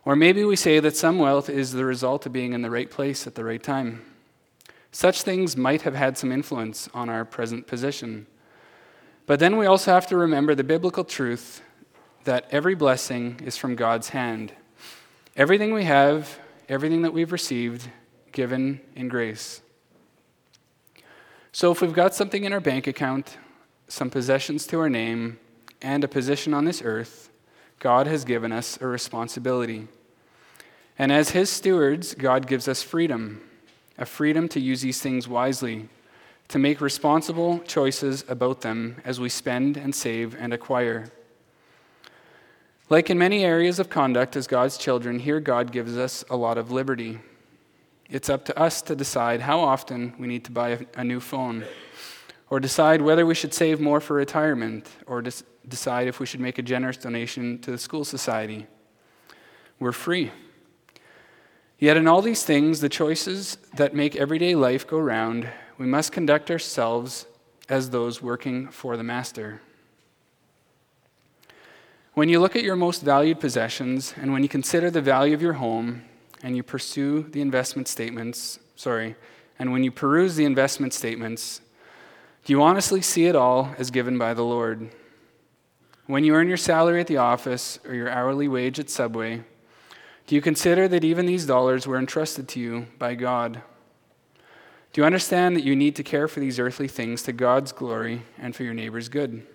Or 0.06 0.16
maybe 0.16 0.44
we 0.44 0.56
say 0.56 0.80
that 0.80 0.96
some 0.96 1.18
wealth 1.18 1.50
is 1.50 1.72
the 1.72 1.84
result 1.84 2.24
of 2.24 2.32
being 2.32 2.54
in 2.54 2.62
the 2.62 2.70
right 2.70 2.90
place 2.90 3.26
at 3.26 3.34
the 3.34 3.44
right 3.44 3.62
time. 3.62 4.02
Such 4.92 5.20
things 5.20 5.58
might 5.58 5.82
have 5.82 5.94
had 5.94 6.16
some 6.16 6.32
influence 6.32 6.88
on 6.94 7.10
our 7.10 7.26
present 7.26 7.66
position. 7.66 8.26
But 9.26 9.40
then 9.40 9.58
we 9.58 9.66
also 9.66 9.92
have 9.92 10.06
to 10.06 10.16
remember 10.16 10.54
the 10.54 10.64
biblical 10.64 11.04
truth 11.04 11.60
that 12.24 12.46
every 12.50 12.74
blessing 12.74 13.40
is 13.44 13.58
from 13.58 13.76
God's 13.76 14.08
hand. 14.08 14.54
Everything 15.36 15.74
we 15.74 15.84
have, 15.84 16.38
everything 16.66 17.02
that 17.02 17.12
we've 17.12 17.30
received, 17.30 17.90
given 18.32 18.80
in 18.96 19.08
grace. 19.08 19.60
So 21.52 21.72
if 21.72 21.80
we've 21.80 21.92
got 21.92 22.14
something 22.14 22.44
in 22.44 22.52
our 22.52 22.60
bank 22.60 22.86
account, 22.86 23.36
some 23.88 24.10
possessions 24.10 24.66
to 24.68 24.78
our 24.78 24.88
name, 24.88 25.38
and 25.82 26.04
a 26.04 26.08
position 26.08 26.54
on 26.54 26.64
this 26.64 26.82
earth, 26.82 27.30
God 27.80 28.06
has 28.06 28.24
given 28.24 28.52
us 28.52 28.78
a 28.80 28.86
responsibility. 28.86 29.88
And 30.98 31.10
as 31.10 31.30
His 31.30 31.50
stewards, 31.50 32.14
God 32.14 32.46
gives 32.46 32.68
us 32.68 32.82
freedom 32.82 33.42
a 34.00 34.06
freedom 34.06 34.48
to 34.48 34.58
use 34.58 34.80
these 34.80 35.00
things 35.00 35.28
wisely, 35.28 35.86
to 36.48 36.58
make 36.58 36.80
responsible 36.80 37.58
choices 37.60 38.24
about 38.28 38.62
them 38.62 38.96
as 39.04 39.20
we 39.20 39.28
spend 39.28 39.76
and 39.76 39.94
save 39.94 40.34
and 40.34 40.54
acquire. 40.54 41.12
Like 42.88 43.10
in 43.10 43.18
many 43.18 43.44
areas 43.44 43.78
of 43.78 43.90
conduct 43.90 44.36
as 44.36 44.46
God's 44.46 44.78
children, 44.78 45.18
here 45.18 45.38
God 45.38 45.70
gives 45.70 45.98
us 45.98 46.24
a 46.30 46.36
lot 46.36 46.56
of 46.56 46.70
liberty. 46.70 47.20
It's 48.10 48.28
up 48.28 48.44
to 48.46 48.58
us 48.58 48.82
to 48.82 48.96
decide 48.96 49.40
how 49.40 49.60
often 49.60 50.14
we 50.18 50.26
need 50.26 50.44
to 50.46 50.50
buy 50.50 50.84
a, 50.96 51.04
new 51.04 51.20
phone, 51.20 51.64
or 52.48 52.58
decide 52.58 53.00
whether 53.00 53.24
we 53.24 53.36
should 53.36 53.54
save 53.54 53.80
more 53.80 54.00
for 54.00 54.14
retirement, 54.14 54.88
or 55.06 55.22
decide 55.22 56.08
if 56.08 56.18
we 56.18 56.26
should 56.26 56.40
make 56.40 56.58
a 56.58 56.62
generous 56.62 56.96
donation 56.96 57.60
to 57.60 57.70
the 57.70 57.78
school 57.78 58.04
society. 58.04 58.66
We're 59.78 59.92
free. 59.92 60.32
Yet, 61.78 61.96
in 61.96 62.08
all 62.08 62.20
these 62.20 62.42
things, 62.42 62.80
the 62.80 62.88
choices 62.88 63.58
that 63.76 63.94
make 63.94 64.16
everyday 64.16 64.56
life 64.56 64.88
go 64.88 64.98
round, 64.98 65.48
we 65.78 65.86
must 65.86 66.10
conduct 66.10 66.50
ourselves 66.50 67.26
as 67.68 67.90
those 67.90 68.20
working 68.20 68.66
for 68.68 68.96
the 68.96 69.04
Master. 69.04 69.62
When 72.14 72.28
you 72.28 72.40
look 72.40 72.56
at 72.56 72.64
your 72.64 72.74
most 72.74 73.02
valued 73.02 73.38
possessions, 73.38 74.14
and 74.20 74.32
when 74.32 74.42
you 74.42 74.48
consider 74.48 74.90
the 74.90 75.00
value 75.00 75.32
of 75.32 75.40
your 75.40 75.54
home, 75.54 76.02
and 76.42 76.56
you 76.56 76.62
pursue 76.62 77.22
the 77.22 77.40
investment 77.40 77.88
statements, 77.88 78.58
sorry, 78.76 79.16
and 79.58 79.72
when 79.72 79.84
you 79.84 79.90
peruse 79.90 80.36
the 80.36 80.44
investment 80.44 80.94
statements, 80.94 81.60
do 82.44 82.52
you 82.52 82.62
honestly 82.62 83.02
see 83.02 83.26
it 83.26 83.36
all 83.36 83.74
as 83.78 83.90
given 83.90 84.16
by 84.16 84.32
the 84.32 84.44
Lord? 84.44 84.90
When 86.06 86.24
you 86.24 86.34
earn 86.34 86.48
your 86.48 86.56
salary 86.56 87.00
at 87.00 87.06
the 87.06 87.18
office 87.18 87.78
or 87.84 87.94
your 87.94 88.08
hourly 88.08 88.48
wage 88.48 88.80
at 88.80 88.88
Subway, 88.90 89.42
do 90.26 90.34
you 90.34 90.40
consider 90.40 90.88
that 90.88 91.04
even 91.04 91.26
these 91.26 91.44
dollars 91.44 91.86
were 91.86 91.98
entrusted 91.98 92.48
to 92.48 92.60
you 92.60 92.86
by 92.98 93.14
God? 93.14 93.62
Do 94.92 95.00
you 95.00 95.04
understand 95.04 95.54
that 95.54 95.64
you 95.64 95.76
need 95.76 95.94
to 95.96 96.02
care 96.02 96.26
for 96.26 96.40
these 96.40 96.58
earthly 96.58 96.88
things 96.88 97.22
to 97.24 97.32
God's 97.32 97.70
glory 97.70 98.22
and 98.38 98.56
for 98.56 98.64
your 98.64 98.74
neighbor's 98.74 99.08
good? 99.08 99.46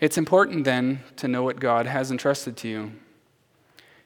It's 0.00 0.18
important 0.18 0.64
then 0.64 1.00
to 1.16 1.28
know 1.28 1.42
what 1.42 1.60
God 1.60 1.86
has 1.86 2.10
entrusted 2.10 2.56
to 2.58 2.68
you. 2.68 2.92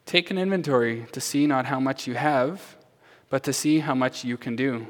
Take 0.08 0.30
an 0.30 0.38
inventory 0.38 1.04
to 1.12 1.20
see 1.20 1.46
not 1.46 1.66
how 1.66 1.78
much 1.78 2.06
you 2.06 2.14
have, 2.14 2.76
but 3.28 3.42
to 3.42 3.52
see 3.52 3.80
how 3.80 3.94
much 3.94 4.24
you 4.24 4.38
can 4.38 4.56
do. 4.56 4.86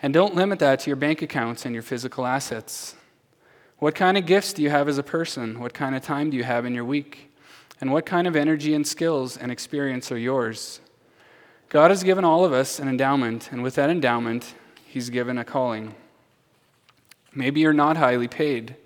And 0.00 0.14
don't 0.14 0.36
limit 0.36 0.60
that 0.60 0.78
to 0.78 0.90
your 0.90 0.96
bank 0.96 1.20
accounts 1.20 1.66
and 1.66 1.74
your 1.74 1.82
physical 1.82 2.24
assets. 2.24 2.94
What 3.78 3.96
kind 3.96 4.16
of 4.16 4.24
gifts 4.24 4.52
do 4.52 4.62
you 4.62 4.70
have 4.70 4.88
as 4.88 4.98
a 4.98 5.02
person? 5.02 5.58
What 5.58 5.74
kind 5.74 5.96
of 5.96 6.02
time 6.04 6.30
do 6.30 6.36
you 6.36 6.44
have 6.44 6.64
in 6.64 6.76
your 6.76 6.84
week? 6.84 7.32
And 7.80 7.90
what 7.92 8.06
kind 8.06 8.28
of 8.28 8.36
energy 8.36 8.72
and 8.72 8.86
skills 8.86 9.36
and 9.36 9.50
experience 9.50 10.12
are 10.12 10.16
yours? 10.16 10.78
God 11.68 11.90
has 11.90 12.04
given 12.04 12.24
all 12.24 12.44
of 12.44 12.52
us 12.52 12.78
an 12.78 12.86
endowment, 12.86 13.50
and 13.50 13.64
with 13.64 13.74
that 13.74 13.90
endowment, 13.90 14.54
He's 14.84 15.10
given 15.10 15.38
a 15.38 15.44
calling. 15.44 15.96
Maybe 17.34 17.58
you're 17.62 17.72
not 17.72 17.96
highly 17.96 18.28
paid. 18.28 18.76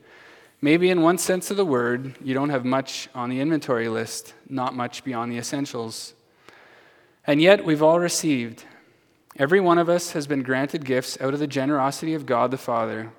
Maybe, 0.64 0.90
in 0.90 1.02
one 1.02 1.18
sense 1.18 1.50
of 1.50 1.56
the 1.56 1.64
word, 1.64 2.14
you 2.22 2.34
don't 2.34 2.50
have 2.50 2.64
much 2.64 3.08
on 3.16 3.30
the 3.30 3.40
inventory 3.40 3.88
list, 3.88 4.32
not 4.48 4.76
much 4.76 5.02
beyond 5.02 5.32
the 5.32 5.38
essentials. 5.38 6.14
And 7.26 7.42
yet, 7.42 7.64
we've 7.64 7.82
all 7.82 7.98
received. 7.98 8.64
Every 9.36 9.58
one 9.58 9.78
of 9.78 9.88
us 9.88 10.12
has 10.12 10.28
been 10.28 10.44
granted 10.44 10.84
gifts 10.84 11.20
out 11.20 11.34
of 11.34 11.40
the 11.40 11.48
generosity 11.48 12.14
of 12.14 12.26
God 12.26 12.52
the 12.52 12.58
Father. 12.58 13.10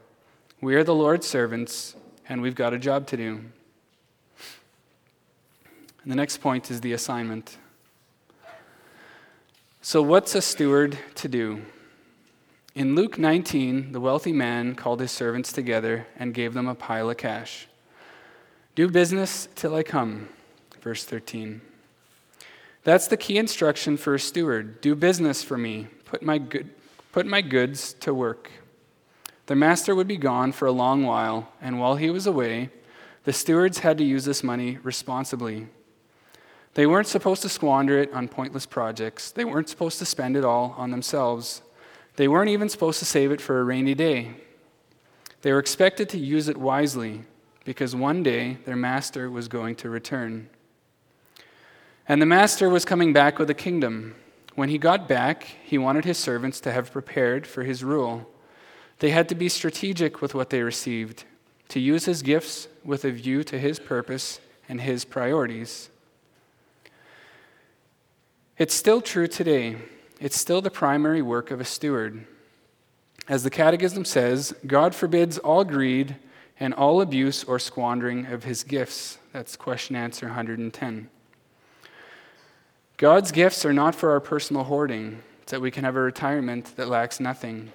We 0.62 0.76
are 0.76 0.86
the 0.86 0.96
Lord's 0.96 1.28
servants, 1.28 1.98
and 2.30 2.42
we've 2.42 2.56
got 2.56 2.74
a 2.74 2.80
job 2.80 3.08
to 3.08 3.18
do. 3.18 3.42
And 6.02 6.12
the 6.12 6.16
next 6.16 6.38
point 6.38 6.72
is 6.72 6.80
the 6.80 6.94
assignment. 6.94 7.58
So, 9.82 10.02
what's 10.02 10.34
a 10.34 10.42
steward 10.42 10.98
to 11.16 11.28
do? 11.28 11.62
In 12.76 12.96
Luke 12.96 13.20
19, 13.20 13.92
the 13.92 14.00
wealthy 14.00 14.34
man 14.34 14.74
called 14.74 15.00
his 15.00 15.12
servants 15.12 15.54
together 15.54 16.08
and 16.18 16.34
gave 16.34 16.56
them 16.56 16.68
a 16.68 16.74
pile 16.74 17.08
of 17.12 17.18
cash. 17.18 17.68
Do 18.74 18.90
business 18.90 19.48
till 19.54 19.76
I 19.76 19.84
come, 19.84 20.30
verse 20.82 21.06
13. 21.06 21.62
That's 22.84 23.08
the 23.08 23.18
key 23.18 23.38
instruction 23.38 23.96
for 23.96 24.16
a 24.16 24.20
steward. 24.20 24.82
Do 24.82 24.96
business 24.96 25.44
for 25.44 25.56
me. 25.56 25.88
Put 26.06 26.24
my, 26.24 26.40
good, 26.40 26.72
put 27.12 27.28
my 27.28 27.42
goods 27.42 27.94
to 28.00 28.12
work. 28.12 28.50
The 29.46 29.56
master 29.56 29.94
would 29.94 30.08
be 30.08 30.18
gone 30.18 30.52
for 30.52 30.68
a 30.68 30.72
long 30.72 31.04
while, 31.04 31.50
and 31.62 31.80
while 31.80 31.98
he 31.98 32.10
was 32.10 32.26
away, 32.26 32.72
the 33.24 33.34
stewards 33.34 33.80
had 33.80 34.00
to 34.00 34.04
use 34.04 34.26
this 34.26 34.44
money 34.44 34.80
responsibly. 34.82 35.68
They 36.74 36.88
weren't 36.88 37.08
supposed 37.08 37.44
to 37.44 37.50
squander 37.50 38.00
it 38.00 38.12
on 38.14 38.28
pointless 38.28 38.66
projects. 38.66 39.30
They 39.30 39.46
weren't 39.46 39.70
supposed 39.70 40.00
to 40.00 40.06
spend 40.06 40.36
it 40.36 40.44
all 40.44 40.74
on 40.76 40.90
themselves. 40.90 41.62
They 42.16 42.28
weren't 42.28 42.50
even 42.50 42.70
supposed 42.70 43.00
to 43.00 43.06
save 43.06 43.32
it 43.32 43.42
for 43.42 43.60
a 43.60 43.64
rainy 43.64 43.96
day. 43.96 44.34
They 45.42 45.52
were 45.52 45.60
expected 45.60 46.10
to 46.10 46.18
use 46.18 46.48
it 46.48 46.58
wisely 46.58 47.24
because 47.66 47.96
one 47.96 48.24
day 48.24 48.58
their 48.66 48.76
master 48.76 49.30
was 49.30 49.48
going 49.48 49.76
to 49.78 49.90
return. 49.90 50.50
And 52.08 52.22
the 52.22 52.26
master 52.26 52.70
was 52.70 52.86
coming 52.86 53.14
back 53.14 53.40
with 53.40 53.50
a 53.50 53.56
kingdom. 53.56 54.16
When 54.56 54.70
he 54.70 54.78
got 54.78 55.08
back, 55.08 55.44
he 55.64 55.78
wanted 55.78 56.06
his 56.06 56.18
servants 56.18 56.60
to 56.62 56.72
have 56.72 56.92
prepared 56.92 57.48
for 57.48 57.64
his 57.64 57.84
rule. 57.84 58.30
They 59.00 59.10
had 59.10 59.28
to 59.30 59.36
be 59.36 59.50
strategic 59.50 60.22
with 60.22 60.36
what 60.36 60.50
they 60.50 60.62
received, 60.62 61.24
to 61.70 61.80
use 61.80 62.06
his 62.06 62.22
gifts 62.22 62.68
with 62.84 63.04
a 63.04 63.12
view 63.12 63.44
to 63.46 63.58
his 63.58 63.80
purpose 63.80 64.40
and 64.70 64.82
his 64.82 65.06
priorities. 65.06 65.90
It's 68.58 68.74
still 68.74 69.02
true 69.02 69.28
today. 69.28 69.78
It's 70.24 70.40
still 70.40 70.62
the 70.62 70.72
primary 70.72 71.22
work 71.22 71.52
of 71.52 71.60
a 71.60 71.66
steward. 71.66 72.26
As 73.28 73.44
the 73.44 73.50
Catechism 73.50 74.06
says, 74.06 74.56
God 74.66 74.96
forbids 74.96 75.38
all 75.38 75.66
greed 75.66 76.16
and 76.58 76.74
all 76.74 77.02
abuse 77.02 77.44
or 77.44 77.60
squandering 77.60 78.28
of 78.28 78.46
his 78.46 78.64
gifts. 78.64 79.18
That's 79.34 79.58
question 79.58 79.98
answer 79.98 80.28
110. 80.28 81.10
God's 82.96 83.34
gifts 83.34 83.66
are 83.66 83.74
not 83.74 83.96
for 83.96 84.12
our 84.12 84.22
personal 84.22 84.64
hoarding, 84.64 85.22
so 85.46 85.58
that 85.58 85.62
we 85.62 85.72
can 85.72 85.84
have 85.84 85.98
a 85.98 86.02
retirement 86.02 86.74
that 86.78 86.88
lacks 86.88 87.20
nothing. 87.20 87.74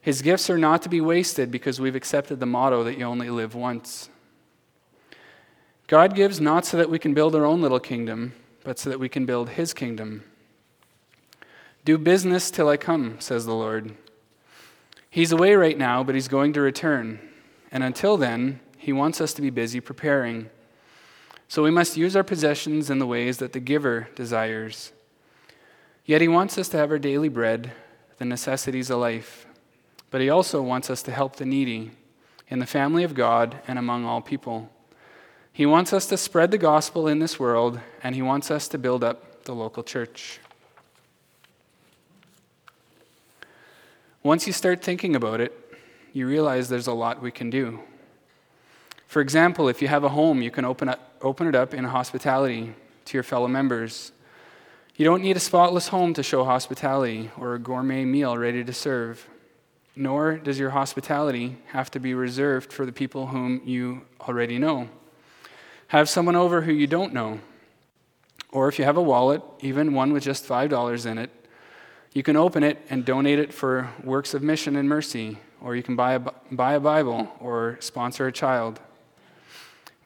His 0.00 0.22
gifts 0.22 0.50
are 0.50 0.58
not 0.58 0.82
to 0.82 0.88
be 0.88 1.00
wasted 1.00 1.52
because 1.52 1.80
we've 1.80 1.94
accepted 1.94 2.40
the 2.40 2.46
motto 2.46 2.82
that 2.82 2.98
you 2.98 3.04
only 3.04 3.30
live 3.30 3.54
once. 3.54 4.08
God 5.86 6.16
gives 6.16 6.40
not 6.40 6.66
so 6.66 6.78
that 6.78 6.90
we 6.90 6.98
can 6.98 7.14
build 7.14 7.36
our 7.36 7.44
own 7.44 7.62
little 7.62 7.78
kingdom, 7.78 8.34
but 8.64 8.76
so 8.76 8.90
that 8.90 8.98
we 8.98 9.08
can 9.08 9.24
build 9.24 9.50
his 9.50 9.72
kingdom. 9.72 10.24
Do 11.84 11.98
business 11.98 12.50
till 12.50 12.68
I 12.68 12.76
come, 12.76 13.20
says 13.20 13.44
the 13.44 13.54
Lord. 13.54 13.94
He's 15.10 15.32
away 15.32 15.54
right 15.54 15.76
now, 15.76 16.02
but 16.02 16.14
he's 16.14 16.28
going 16.28 16.52
to 16.54 16.60
return. 16.60 17.20
And 17.70 17.84
until 17.84 18.16
then, 18.16 18.60
he 18.78 18.92
wants 18.92 19.20
us 19.20 19.34
to 19.34 19.42
be 19.42 19.50
busy 19.50 19.80
preparing. 19.80 20.48
So 21.46 21.62
we 21.62 21.70
must 21.70 21.96
use 21.96 22.16
our 22.16 22.24
possessions 22.24 22.90
in 22.90 22.98
the 22.98 23.06
ways 23.06 23.38
that 23.38 23.52
the 23.52 23.60
giver 23.60 24.08
desires. 24.14 24.92
Yet 26.04 26.20
he 26.20 26.28
wants 26.28 26.58
us 26.58 26.68
to 26.70 26.76
have 26.78 26.90
our 26.90 26.98
daily 26.98 27.28
bread, 27.28 27.72
the 28.18 28.24
necessities 28.24 28.90
of 28.90 28.98
life. 28.98 29.46
But 30.10 30.20
he 30.20 30.30
also 30.30 30.62
wants 30.62 30.90
us 30.90 31.02
to 31.02 31.12
help 31.12 31.36
the 31.36 31.46
needy 31.46 31.92
in 32.48 32.58
the 32.58 32.66
family 32.66 33.04
of 33.04 33.14
God 33.14 33.60
and 33.66 33.78
among 33.78 34.04
all 34.04 34.20
people. 34.20 34.70
He 35.52 35.66
wants 35.66 35.92
us 35.92 36.06
to 36.06 36.16
spread 36.16 36.50
the 36.50 36.58
gospel 36.58 37.06
in 37.06 37.20
this 37.20 37.38
world, 37.38 37.78
and 38.02 38.16
He 38.16 38.22
wants 38.22 38.50
us 38.50 38.66
to 38.68 38.78
build 38.78 39.04
up 39.04 39.44
the 39.44 39.54
local 39.54 39.84
church. 39.84 40.40
Once 44.24 44.46
you 44.46 44.54
start 44.54 44.80
thinking 44.80 45.14
about 45.14 45.38
it, 45.38 45.52
you 46.14 46.26
realize 46.26 46.70
there's 46.70 46.86
a 46.86 46.94
lot 46.94 47.20
we 47.20 47.30
can 47.30 47.50
do. 47.50 47.78
For 49.06 49.20
example, 49.20 49.68
if 49.68 49.82
you 49.82 49.88
have 49.88 50.02
a 50.02 50.08
home, 50.08 50.40
you 50.40 50.50
can 50.50 50.64
open, 50.64 50.88
up, 50.88 51.12
open 51.20 51.46
it 51.46 51.54
up 51.54 51.74
in 51.74 51.84
hospitality 51.84 52.72
to 53.04 53.16
your 53.18 53.22
fellow 53.22 53.48
members. 53.48 54.12
You 54.96 55.04
don't 55.04 55.20
need 55.20 55.36
a 55.36 55.40
spotless 55.40 55.88
home 55.88 56.14
to 56.14 56.22
show 56.22 56.42
hospitality 56.42 57.32
or 57.36 57.54
a 57.54 57.58
gourmet 57.58 58.06
meal 58.06 58.38
ready 58.38 58.64
to 58.64 58.72
serve. 58.72 59.28
Nor 59.94 60.38
does 60.38 60.58
your 60.58 60.70
hospitality 60.70 61.58
have 61.66 61.90
to 61.90 62.00
be 62.00 62.14
reserved 62.14 62.72
for 62.72 62.86
the 62.86 62.92
people 62.92 63.26
whom 63.26 63.60
you 63.66 64.06
already 64.22 64.58
know. 64.58 64.88
Have 65.88 66.08
someone 66.08 66.34
over 66.34 66.62
who 66.62 66.72
you 66.72 66.86
don't 66.86 67.12
know. 67.12 67.40
Or 68.50 68.68
if 68.68 68.78
you 68.78 68.86
have 68.86 68.96
a 68.96 69.02
wallet, 69.02 69.42
even 69.60 69.92
one 69.92 70.14
with 70.14 70.22
just 70.22 70.48
$5 70.48 71.04
in 71.04 71.18
it, 71.18 71.30
you 72.14 72.22
can 72.22 72.36
open 72.36 72.62
it 72.62 72.78
and 72.88 73.04
donate 73.04 73.40
it 73.40 73.52
for 73.52 73.90
works 74.04 74.34
of 74.34 74.42
mission 74.42 74.76
and 74.76 74.88
mercy, 74.88 75.38
or 75.60 75.74
you 75.74 75.82
can 75.82 75.96
buy 75.96 76.12
a, 76.14 76.20
buy 76.52 76.74
a 76.74 76.80
Bible 76.80 77.28
or 77.40 77.76
sponsor 77.80 78.28
a 78.28 78.32
child. 78.32 78.78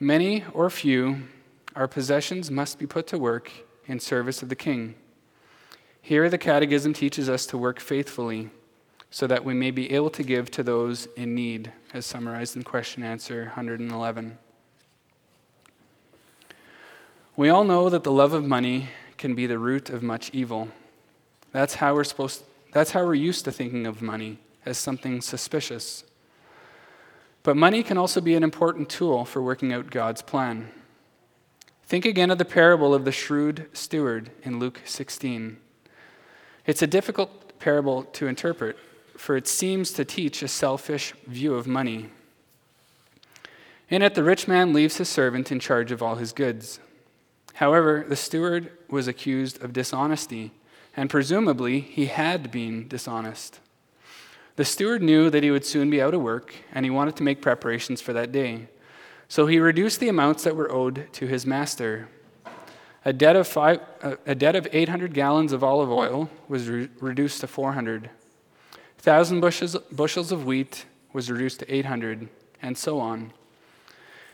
Many 0.01 0.43
or 0.55 0.71
few, 0.71 1.25
our 1.77 1.87
possessions 1.87 2.51
must 2.51 2.79
be 2.79 2.87
put 2.87 3.07
to 3.09 3.19
work 3.19 3.53
in 3.87 4.01
service 4.01 4.43
of 4.43 4.49
the 4.49 4.57
King. 4.57 4.95
Here, 6.01 6.31
the 6.31 6.39
Catechism 6.39 6.95
teaches 6.95 7.29
us 7.29 7.45
to 7.47 7.59
work 7.59 7.79
faithfully 7.79 8.49
so 9.11 9.27
that 9.27 9.45
we 9.45 9.53
may 9.53 9.71
be 9.71 9.93
able 9.93 10.11
to 10.11 10.23
give 10.23 10.51
to 10.53 10.63
those 10.63 11.09
in 11.15 11.35
need, 11.35 11.73
as 11.93 12.07
summarized 12.07 12.57
in 12.57 12.63
question 12.63 13.03
answer 13.03 13.45
111. 13.45 14.39
We 17.37 17.51
all 17.51 17.65
know 17.65 17.91
that 17.91 18.05
the 18.05 18.13
love 18.13 18.33
of 18.33 18.45
money 18.47 18.89
can 19.19 19.35
be 19.35 19.47
the 19.47 19.59
root 19.59 19.91
of 19.91 20.03
much 20.03 20.31
evil. 20.33 20.69
That's 21.53 21.75
how 21.75 21.95
we're 21.95 22.05
supposed 22.05 22.45
that's 22.73 22.91
how 22.91 23.05
we're 23.05 23.15
used 23.15 23.45
to 23.47 23.53
thinking 23.53 23.87
of 23.87 24.03
money 24.03 24.39
as 24.67 24.77
something 24.77 25.21
suspicious. 25.21 26.05
But 27.43 27.57
money 27.57 27.83
can 27.83 27.97
also 27.97 28.21
be 28.21 28.35
an 28.35 28.43
important 28.43 28.91
tool 28.91 29.25
for 29.25 29.41
working 29.41 29.73
out 29.73 29.91
God's 29.91 30.21
plan. 30.21 30.71
Think 31.85 32.05
again 32.05 32.31
of 32.31 32.37
the 32.37 32.45
parable 32.45 32.95
of 32.95 33.07
the 33.07 33.13
shrewd 33.13 33.69
steward 33.73 34.31
in 34.43 34.59
Luke 34.59 34.83
16. 34.85 35.57
It's 36.67 36.83
a 36.83 36.87
difficult 36.87 37.59
parable 37.59 38.03
to 38.03 38.27
interpret, 38.27 38.77
for 39.17 39.37
it 39.37 39.49
seems 39.49 39.93
to 39.93 40.05
teach 40.05 40.43
a 40.43 40.49
selfish 40.49 41.15
view 41.27 41.55
of 41.55 41.67
money. 41.67 42.11
In 43.89 44.03
it, 44.03 44.15
the 44.15 44.23
rich 44.23 44.47
man 44.47 44.75
leaves 44.75 44.99
his 44.99 45.09
servant 45.09 45.51
in 45.51 45.61
charge 45.61 45.91
of 45.91 46.03
all 46.03 46.17
his 46.17 46.33
goods. 46.33 46.79
However, 47.55 48.05
the 48.07 48.17
steward 48.17 48.71
was 48.91 49.09
accused 49.09 49.63
of 49.63 49.73
dishonesty, 49.73 50.53
and 50.99 51.09
presumably 51.09 51.79
he 51.79 52.07
had 52.07 52.51
been 52.51 52.89
dishonest. 52.89 53.61
The 54.57 54.65
steward 54.65 55.01
knew 55.01 55.31
that 55.31 55.45
he 55.45 55.51
would 55.53 55.65
soon 55.65 55.91
be 55.91 56.03
out 56.03 56.13
of 56.13 56.21
work, 56.21 56.53
and 56.73 56.85
he 56.85 56.91
wanted 56.91 57.15
to 57.17 57.23
make 57.23 57.41
preparations 57.41 58.01
for 58.01 58.13
that 58.15 58.33
day. 58.33 58.67
So 59.29 59.47
he 59.47 59.61
reduced 59.61 60.01
the 60.01 60.09
amounts 60.09 60.43
that 60.43 60.57
were 60.57 60.73
owed 60.73 61.07
to 61.13 61.29
his 61.29 61.47
master. 61.47 62.09
A 63.05 63.13
debt 63.13 63.37
of, 63.37 63.47
five, 63.47 63.79
a 64.27 64.35
debt 64.35 64.57
of 64.57 64.67
800 64.73 65.15
gallons 65.15 65.53
of 65.53 65.63
olive 65.63 65.89
oil 65.89 66.31
was 66.49 66.69
re- 66.69 66.89
reduced 66.99 67.43
to 67.43 67.47
400. 67.47 68.11
1,000 68.97 69.39
bushels, 69.39 69.77
bushels 69.93 70.33
of 70.33 70.47
wheat 70.47 70.85
was 71.13 71.31
reduced 71.31 71.61
to 71.61 71.73
800, 71.73 72.29
and 72.61 72.77
so 72.77 72.99
on. 72.99 73.33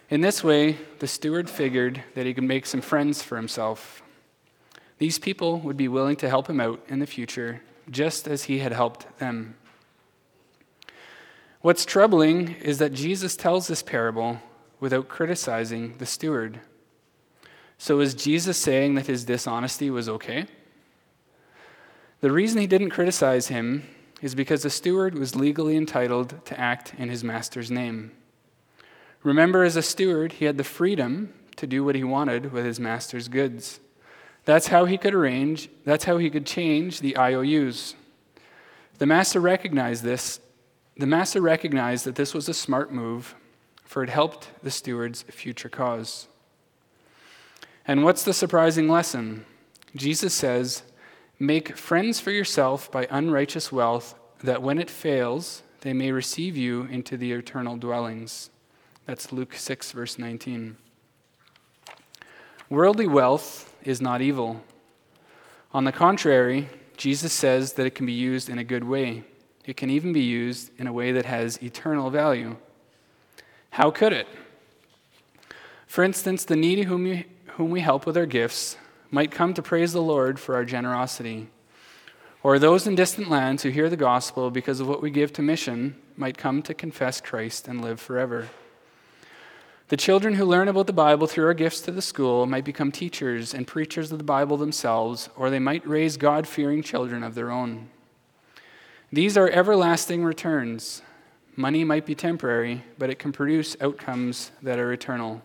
In 0.09 0.23
this 0.23 0.43
way, 0.43 0.79
the 1.01 1.09
steward 1.09 1.51
figured 1.51 2.03
that 2.15 2.25
he 2.25 2.33
could 2.33 2.45
make 2.45 2.65
some 2.65 2.81
friends 2.81 3.23
for 3.23 3.37
himself. 3.37 4.03
These 4.99 5.19
people 5.19 5.59
would 5.61 5.77
be 5.77 5.89
willing 5.89 6.17
to 6.17 6.29
help 6.29 6.49
him 6.49 6.61
out 6.61 6.81
in 6.89 6.99
the 6.99 7.07
future, 7.07 7.63
just 7.91 8.29
as 8.29 8.45
he 8.45 8.61
had 8.61 8.73
helped 8.73 9.19
them. 9.19 9.57
What's 11.61 11.85
troubling 11.85 12.57
is 12.57 12.79
that 12.79 12.93
Jesus 12.93 13.37
tells 13.37 13.67
this 13.67 13.83
parable 13.83 14.39
without 14.81 15.09
criticizing 15.09 15.97
the 15.99 16.07
steward. 16.07 16.61
So, 17.79 18.01
is 18.01 18.15
Jesus 18.15 18.57
saying 18.57 18.95
that 18.95 19.07
his 19.07 19.25
dishonesty 19.25 19.91
was 19.91 20.09
okay? 20.09 20.47
The 22.21 22.31
reason 22.31 22.61
he 22.61 22.67
didn't 22.67 22.91
criticize 22.91 23.49
him 23.49 23.87
is 24.23 24.35
because 24.35 24.63
the 24.63 24.71
steward 24.71 25.19
was 25.19 25.37
legally 25.37 25.77
entitled 25.77 26.45
to 26.47 26.59
act 26.59 26.95
in 26.97 27.09
his 27.09 27.25
master's 27.25 27.71
name. 27.71 28.13
Remember, 29.23 29.65
as 29.65 29.77
a 29.77 29.83
steward, 29.83 30.33
he 30.33 30.45
had 30.45 30.59
the 30.59 30.65
freedom 30.65 31.33
to 31.57 31.67
do 31.67 31.85
what 31.85 31.95
he 31.95 32.05
wanted 32.05 32.53
with 32.53 32.65
his 32.65 32.79
master's 32.79 33.29
goods. 33.29 33.81
That's 34.45 34.69
how 34.69 34.85
he 34.85 34.99
could 34.99 35.15
arrange, 35.15 35.69
that's 35.85 36.05
how 36.05 36.19
he 36.19 36.31
could 36.31 36.47
change 36.47 37.01
the 37.01 37.17
IOUs. 37.17 37.95
The 38.99 39.07
master 39.07 39.41
recognized 39.41 40.03
this 40.03 40.41
the 40.97 41.07
master 41.07 41.41
recognized 41.41 42.05
that 42.05 42.15
this 42.15 42.33
was 42.33 42.49
a 42.49 42.55
smart 42.55 42.93
move, 42.93 43.35
for 43.85 44.05
it 44.05 44.11
helped 44.11 44.51
the 44.63 44.71
steward's 44.71 45.23
future 45.23 45.69
cause. 45.69 46.29
And 47.87 48.05
what's 48.05 48.23
the 48.23 48.33
surprising 48.33 48.89
lesson? 48.89 49.45
Jesus 49.97 50.33
says, 50.33 50.85
Make 51.39 51.77
friends 51.77 52.21
for 52.21 52.31
yourself 52.31 52.93
by 52.93 53.09
unrighteous 53.11 53.73
wealth, 53.73 54.15
that 54.43 54.63
when 54.63 54.79
it 54.79 54.89
fails, 54.89 55.63
they 55.81 55.93
may 55.93 56.13
receive 56.13 56.57
you 56.57 56.85
into 56.85 57.17
the 57.17 57.33
eternal 57.33 57.77
dwellings. 57.77 58.51
That's 59.05 59.33
Luke 59.33 59.55
6, 59.55 59.91
verse 59.93 60.19
19. 60.19 60.77
Worldly 62.71 63.09
wealth 63.09 63.74
is 63.85 64.01
not 64.01 64.21
evil. 64.21 64.63
On 65.73 65.85
the 65.85 65.93
contrary, 65.93 66.69
Jesus 66.97 67.33
says 67.33 67.75
that 67.75 67.87
it 67.87 67.95
can 67.95 68.07
be 68.07 68.13
used 68.13 68.49
in 68.49 68.59
a 68.59 68.65
good 68.65 68.85
way. 68.85 69.25
It 69.65 69.77
can 69.77 69.91
even 69.91 70.13
be 70.13 70.23
used 70.23 70.71
in 70.79 70.87
a 70.87 70.93
way 70.93 71.13
that 71.13 71.25
has 71.25 71.63
eternal 71.63 72.11
value. 72.11 72.57
How 73.71 73.91
could 73.91 74.13
it? 74.13 74.29
For 75.87 76.05
instance, 76.05 76.45
the 76.45 76.57
needy 76.57 76.83
whom 76.83 77.05
we, 77.05 77.27
whom 77.57 77.71
we 77.71 77.81
help 77.81 78.07
with 78.07 78.17
our 78.17 78.27
gifts 78.27 78.77
might 79.11 79.31
come 79.31 79.55
to 79.55 79.63
praise 79.63 79.93
the 79.93 80.03
Lord 80.03 80.39
for 80.39 80.55
our 80.55 80.65
generosity. 80.65 81.49
Or 82.43 82.59
those 82.59 82.87
in 82.87 82.95
distant 82.95 83.31
lands 83.31 83.63
who 83.63 83.71
hear 83.71 83.89
the 83.89 83.97
gospel 83.97 84.51
because 84.51 84.81
of 84.81 84.89
what 84.89 85.01
we 85.01 85.11
give 85.11 85.33
to 85.35 85.43
mission 85.43 85.97
might 86.17 86.37
come 86.37 86.63
to 86.63 86.75
confess 86.75 87.21
Christ 87.21 87.69
and 87.69 87.81
live 87.81 88.01
forever. 88.01 88.49
The 89.89 89.99
children 89.99 90.35
who 90.35 90.47
learn 90.47 90.69
about 90.69 90.87
the 90.87 90.95
Bible 90.95 91.27
through 91.27 91.45
our 91.45 91.53
gifts 91.53 91.83
to 91.83 91.91
the 91.91 92.01
school 92.01 92.47
might 92.47 92.65
become 92.65 92.91
teachers 92.91 93.53
and 93.53 93.67
preachers 93.67 94.11
of 94.11 94.17
the 94.17 94.25
Bible 94.25 94.57
themselves, 94.57 95.29
or 95.37 95.51
they 95.51 95.59
might 95.59 95.87
raise 95.87 96.17
God 96.17 96.49
fearing 96.49 96.83
children 96.83 97.23
of 97.23 97.35
their 97.35 97.51
own. 97.51 97.91
These 99.13 99.37
are 99.37 99.51
everlasting 99.51 100.25
returns. 100.25 101.03
Money 101.55 101.85
might 101.85 102.07
be 102.07 102.15
temporary, 102.15 102.83
but 102.99 103.11
it 103.11 103.19
can 103.19 103.31
produce 103.31 103.77
outcomes 103.79 104.53
that 104.63 104.79
are 104.79 104.91
eternal. 104.91 105.43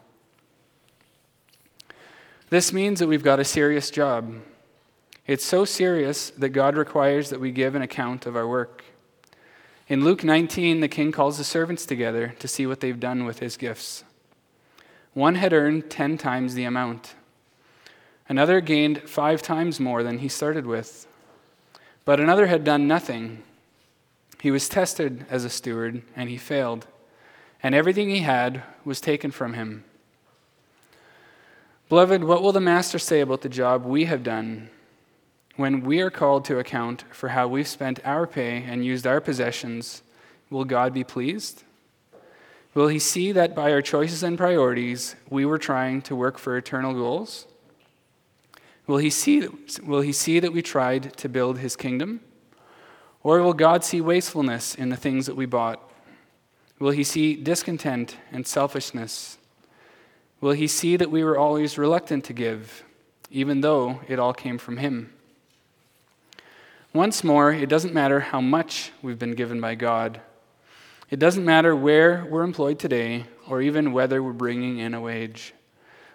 This 2.50 2.72
means 2.72 3.00
that 3.00 3.08
we've 3.08 3.22
got 3.22 3.42
a 3.42 3.46
serious 3.46 3.92
job. 3.92 4.34
It's 5.28 5.46
so 5.46 5.66
serious 5.66 6.30
that 6.32 6.50
God 6.50 6.78
requires 6.78 7.30
that 7.30 7.42
we 7.42 7.52
give 7.52 7.76
an 7.76 7.82
account 7.82 8.26
of 8.26 8.38
our 8.38 8.48
work. 8.48 8.86
In 9.90 10.06
Luke 10.06 10.24
19, 10.24 10.80
the 10.80 10.88
king 10.88 11.12
calls 11.12 11.38
the 11.38 11.44
servants 11.44 11.86
together 11.86 12.34
to 12.40 12.48
see 12.48 12.66
what 12.66 12.80
they've 12.80 13.00
done 13.00 13.26
with 13.26 13.40
his 13.40 13.58
gifts. 13.58 14.06
One 15.14 15.36
had 15.36 15.54
earned 15.54 15.90
10 15.90 16.18
times 16.18 16.54
the 16.54 16.66
amount, 16.66 17.16
another 18.28 18.62
gained 18.62 19.10
five 19.10 19.42
times 19.42 19.80
more 19.80 20.04
than 20.04 20.20
he 20.20 20.28
started 20.28 20.66
with, 20.66 21.08
but 22.06 22.20
another 22.20 22.48
had 22.48 22.64
done 22.64 22.88
nothing. 22.88 23.44
He 24.42 24.52
was 24.52 24.70
tested 24.70 25.26
as 25.30 25.44
a 25.44 25.50
steward, 25.50 26.04
and 26.16 26.30
he 26.30 26.38
failed, 26.38 26.88
and 27.62 27.74
everything 27.74 28.10
he 28.10 28.20
had 28.20 28.64
was 28.86 29.02
taken 29.02 29.32
from 29.32 29.54
him. 29.54 29.84
Beloved, 31.90 32.24
what 32.24 32.44
will 32.44 32.52
the 32.52 32.62
Master 32.62 33.00
say 33.00 33.20
about 33.20 33.42
the 33.42 33.50
job 33.50 33.84
we 33.84 34.06
have 34.06 34.22
done 34.22 34.70
when 35.56 35.82
we 35.82 36.02
are 36.02 36.12
called 36.12 36.46
to 36.46 36.60
account 36.60 37.04
for 37.12 37.30
how 37.30 37.48
we've 37.48 37.68
spent 37.68 38.00
our 38.06 38.28
pay 38.28 38.64
and 38.64 38.86
used 38.86 39.08
our 39.08 39.20
possessions? 39.20 40.04
Will 40.52 40.66
God 40.66 40.94
be 40.94 41.04
pleased? 41.04 41.64
Will 42.74 42.88
he 42.88 43.00
see 43.00 43.32
that 43.32 43.56
by 43.56 43.72
our 43.72 43.82
choices 43.82 44.22
and 44.22 44.38
priorities, 44.38 45.16
we 45.30 45.46
were 45.46 45.58
trying 45.58 46.02
to 46.04 46.16
work 46.16 46.38
for 46.38 46.56
eternal 46.56 46.94
goals? 46.94 47.48
Will 48.86 48.98
he 48.98 49.10
see, 49.10 49.48
will 49.84 50.02
he 50.02 50.12
see 50.12 50.40
that 50.40 50.54
we 50.54 50.62
tried 50.62 51.16
to 51.18 51.30
build 51.30 51.60
his 51.60 51.76
kingdom? 51.76 52.22
Or 53.22 53.42
will 53.42 53.54
God 53.54 53.84
see 53.84 54.02
wastefulness 54.02 54.76
in 54.76 54.90
the 54.90 54.98
things 54.98 55.26
that 55.26 55.36
we 55.36 55.46
bought? 55.46 55.82
Will 56.80 56.92
he 56.92 57.04
see 57.04 57.36
discontent 57.36 58.18
and 58.32 58.48
selfishness? 58.48 59.38
Will 60.42 60.54
he 60.54 60.68
see 60.68 60.96
that 60.96 61.12
we 61.12 61.24
were 61.24 61.38
always 61.38 61.78
reluctant 61.78 62.24
to 62.26 62.34
give, 62.34 62.84
even 63.30 63.62
though 63.62 64.00
it 64.08 64.20
all 64.20 64.34
came 64.34 64.58
from 64.58 64.78
him? 64.78 65.14
Once 66.94 67.24
more, 67.24 67.52
it 67.52 67.70
doesn't 67.70 67.94
matter 67.94 68.20
how 68.20 68.42
much 68.42 68.92
we've 69.02 69.20
been 69.20 69.36
given 69.36 69.60
by 69.60 69.76
God. 69.76 70.22
It 71.10 71.18
doesn't 71.18 71.44
matter 71.44 71.76
where 71.76 72.24
we're 72.30 72.44
employed 72.44 72.78
today 72.78 73.26
or 73.48 73.64
even 73.64 73.94
whether 73.94 74.22
we're 74.22 74.32
bringing 74.32 74.78
in 74.78 74.94
a 74.94 75.02
wage. 75.02 75.56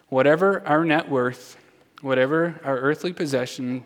Whatever 0.09 0.65
our 0.69 0.85
net 0.85 1.09
worth, 1.09 1.57
whatever 2.01 2.61
our 2.63 2.79
earthly 2.79 3.13
possession, 3.13 3.83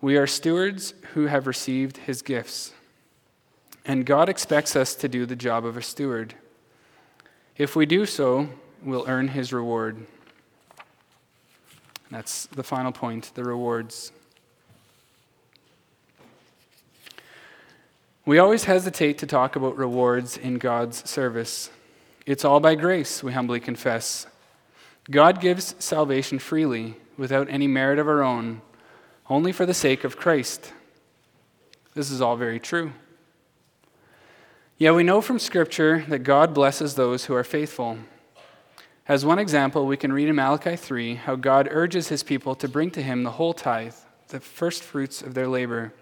we 0.00 0.16
are 0.16 0.28
stewards 0.28 0.94
who 1.14 1.26
have 1.26 1.48
received 1.48 1.96
his 1.96 2.22
gifts. 2.22 2.72
And 3.84 4.06
God 4.06 4.28
expects 4.28 4.76
us 4.76 4.94
to 4.94 5.08
do 5.08 5.26
the 5.26 5.34
job 5.34 5.64
of 5.64 5.76
a 5.76 5.82
steward. 5.82 6.34
If 7.56 7.74
we 7.74 7.84
do 7.84 8.06
so, 8.06 8.48
we'll 8.84 9.06
earn 9.08 9.26
his 9.26 9.52
reward. 9.52 10.06
That's 12.12 12.46
the 12.46 12.62
final 12.62 12.92
point 12.92 13.32
the 13.34 13.42
rewards. 13.42 14.12
We 18.26 18.38
always 18.38 18.64
hesitate 18.64 19.16
to 19.18 19.26
talk 19.26 19.56
about 19.56 19.78
rewards 19.78 20.36
in 20.36 20.58
God's 20.58 21.08
service. 21.08 21.70
It's 22.26 22.44
all 22.44 22.60
by 22.60 22.74
grace, 22.74 23.22
we 23.22 23.32
humbly 23.32 23.60
confess. 23.60 24.26
God 25.10 25.40
gives 25.40 25.74
salvation 25.78 26.38
freely, 26.38 26.96
without 27.16 27.48
any 27.50 27.66
merit 27.66 27.98
of 27.98 28.08
our 28.08 28.22
own, 28.22 28.60
only 29.28 29.52
for 29.52 29.64
the 29.64 29.74
sake 29.74 30.04
of 30.04 30.16
Christ. 30.16 30.72
This 31.94 32.10
is 32.10 32.20
all 32.20 32.36
very 32.36 32.60
true. 32.60 32.92
Yet 34.76 34.94
we 34.94 35.02
know 35.02 35.20
from 35.20 35.38
Scripture 35.38 36.04
that 36.08 36.20
God 36.20 36.54
blesses 36.54 36.94
those 36.94 37.24
who 37.24 37.34
are 37.34 37.44
faithful. 37.44 37.98
As 39.08 39.24
one 39.24 39.38
example, 39.38 39.86
we 39.86 39.96
can 39.96 40.12
read 40.12 40.28
in 40.28 40.36
Malachi 40.36 40.76
3 40.76 41.16
how 41.16 41.36
God 41.36 41.68
urges 41.70 42.08
his 42.08 42.22
people 42.22 42.54
to 42.54 42.68
bring 42.68 42.90
to 42.92 43.02
him 43.02 43.22
the 43.22 43.32
whole 43.32 43.54
tithe, 43.54 43.94
the 44.28 44.40
first 44.40 44.82
fruits 44.82 45.20
of 45.20 45.34
their 45.34 45.48
labor. 45.48 45.92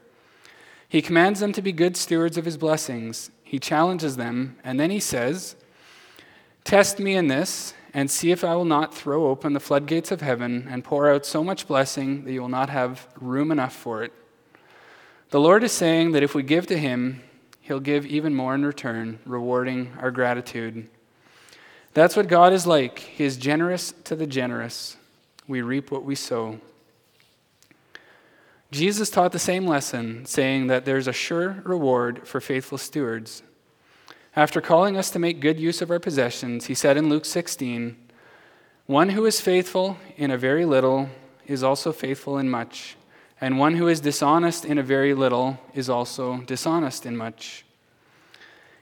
He 0.89 1.03
commands 1.03 1.41
them 1.41 1.53
to 1.53 1.63
be 1.63 1.73
good 1.73 1.97
stewards 1.97 2.39
of 2.39 2.45
his 2.45 2.57
blessings. 2.57 3.31
He 3.43 3.59
challenges 3.59 4.17
them, 4.17 4.57
and 4.65 4.81
then 4.81 4.91
he 4.91 5.01
says, 5.01 5.57
Test 6.65 6.99
me 6.99 7.15
in 7.15 7.29
this, 7.29 7.75
and 7.95 8.11
see 8.11 8.31
if 8.31 8.45
I 8.45 8.55
will 8.55 8.65
not 8.65 8.95
throw 8.95 9.27
open 9.27 9.53
the 9.53 9.61
floodgates 9.61 10.11
of 10.11 10.21
heaven 10.21 10.67
and 10.71 10.85
pour 10.85 11.11
out 11.11 11.27
so 11.27 11.43
much 11.43 11.67
blessing 11.67 12.25
that 12.25 12.33
you 12.33 12.41
will 12.41 12.49
not 12.49 12.71
have 12.71 13.07
room 13.21 13.51
enough 13.51 13.75
for 13.75 14.03
it. 14.03 14.13
The 15.31 15.41
Lord 15.41 15.63
is 15.63 15.73
saying 15.73 16.13
that 16.13 16.23
if 16.23 16.35
we 16.35 16.43
give 16.43 16.67
to 16.69 16.79
him, 16.79 17.23
he'll 17.61 17.81
give 17.81 18.07
even 18.07 18.35
more 18.35 18.55
in 18.55 18.65
return, 18.65 19.19
rewarding 19.27 19.93
our 20.01 20.11
gratitude. 20.11 20.89
That's 21.93 22.17
what 22.17 22.29
God 22.29 22.53
is 22.53 22.67
like. 22.67 22.99
He 22.99 23.25
is 23.25 23.37
generous 23.37 23.93
to 24.05 24.17
the 24.17 24.27
generous. 24.27 24.97
We 25.47 25.63
reap 25.63 25.91
what 25.91 26.05
we 26.05 26.15
sow. 26.15 26.61
Jesus 28.71 29.09
taught 29.09 29.33
the 29.33 29.39
same 29.39 29.67
lesson, 29.67 30.27
saying 30.27 30.67
that 30.67 30.85
there's 30.85 31.09
a 31.09 31.13
sure 31.13 31.63
reward 31.65 32.29
for 32.29 32.41
faithful 32.41 32.77
stewards. 32.77 33.43
After 34.37 34.61
calling 34.61 34.97
us 34.97 35.11
to 35.11 35.19
make 35.19 35.41
good 35.41 35.59
use 35.59 35.81
of 35.81 35.91
our 35.91 35.99
possessions, 35.99 36.67
he 36.67 36.75
said 36.75 36.99
in 36.99 37.09
Luke 37.09 37.25
16, 37.25 37.97
One 38.85 39.11
who 39.11 39.25
is 39.25 39.41
faithful 39.41 39.97
in 40.17 40.31
a 40.31 40.37
very 40.37 40.67
little 40.67 41.09
is 41.47 41.63
also 41.63 41.93
faithful 41.93 42.37
in 42.37 42.51
much, 42.51 42.97
and 43.41 43.59
one 43.59 43.77
who 43.77 43.89
is 43.89 44.01
dishonest 44.01 44.67
in 44.67 44.77
a 44.77 44.83
very 44.83 45.15
little 45.15 45.59
is 45.73 45.89
also 45.89 46.43
dishonest 46.43 47.07
in 47.07 47.17
much. 47.17 47.65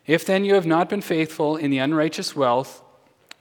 If 0.04 0.26
then 0.26 0.44
you 0.44 0.54
have 0.54 0.66
not 0.66 0.88
been 0.88 1.00
faithful 1.00 1.56
in 1.56 1.70
the 1.70 1.78
unrighteous 1.78 2.34
wealth, 2.34 2.82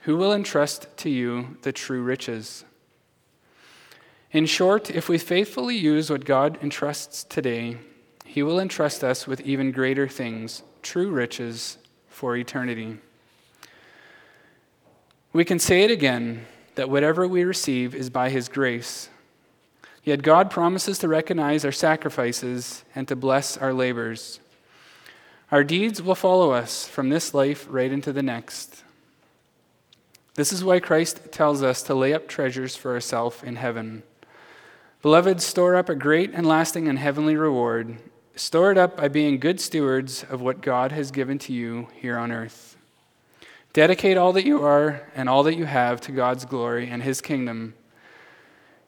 who 0.02 0.16
will 0.16 0.32
entrust 0.32 0.96
to 0.98 1.10
you 1.10 1.58
the 1.64 1.72
true 1.72 2.04
riches? 2.04 2.66
In 4.36 4.46
short, 4.46 4.92
if 4.92 5.08
we 5.08 5.18
faithfully 5.18 5.78
use 5.78 6.10
what 6.10 6.26
God 6.26 6.60
entrusts 6.62 7.24
today, 7.24 7.78
He 8.26 8.44
will 8.44 8.60
entrust 8.60 9.02
us 9.02 9.26
with 9.26 9.40
even 9.40 9.72
greater 9.72 10.10
things, 10.10 10.62
true 10.82 11.10
riches 11.10 11.78
for 12.10 12.36
eternity. 12.36 12.98
We 15.32 15.46
can 15.46 15.58
say 15.58 15.84
it 15.84 15.90
again 15.90 16.48
that 16.76 16.90
whatever 16.90 17.26
we 17.26 17.46
receive 17.46 17.96
is 17.96 18.10
by 18.10 18.30
His 18.30 18.50
grace. 18.50 19.08
Yet 20.04 20.22
God 20.22 20.52
promises 20.52 21.00
to 21.00 21.08
recognize 21.08 21.64
our 21.64 21.72
sacrifices 21.72 22.84
and 22.94 23.08
to 23.08 23.16
bless 23.16 23.56
our 23.56 23.72
labors. 23.72 24.42
Our 25.50 25.64
deeds 25.64 26.02
will 26.02 26.14
follow 26.14 26.52
us 26.52 26.86
from 26.86 27.08
this 27.08 27.34
life 27.34 27.66
right 27.70 27.90
into 27.90 28.12
the 28.12 28.22
next. 28.22 28.84
This 30.34 30.52
is 30.52 30.62
why 30.62 30.82
Christ 30.82 31.32
tells 31.32 31.64
us 31.64 31.82
to 31.84 31.96
lay 31.96 32.14
up 32.14 32.28
treasures 32.28 32.76
for 32.76 32.92
ourselves 32.92 33.42
in 33.42 33.56
heaven 33.56 34.04
Beloved, 35.06 35.40
store 35.40 35.76
up 35.76 35.88
a 35.88 35.94
great 35.94 36.32
and 36.34 36.48
lasting 36.48 36.88
and 36.88 36.98
heavenly 36.98 37.36
reward. 37.36 37.98
Store 38.36 38.72
it 38.72 38.78
up 38.80 38.98
by 38.98 39.08
being 39.08 39.40
good 39.40 39.62
stewards 39.62 40.26
of 40.32 40.42
what 40.42 40.62
God 40.62 40.92
has 40.94 41.12
given 41.12 41.38
to 41.38 41.54
you 41.54 41.90
here 41.94 42.18
on 42.18 42.32
earth. 42.32 42.76
Dedicate 43.72 44.18
all 44.18 44.34
that 44.34 44.48
you 44.48 44.64
are 44.64 45.08
and 45.16 45.30
all 45.30 45.44
that 45.44 45.58
you 45.58 45.66
have 45.66 46.02
to 46.02 46.12
God's 46.12 46.44
glory 46.46 46.90
and 46.90 47.04
His 47.04 47.22
kingdom. 47.22 47.76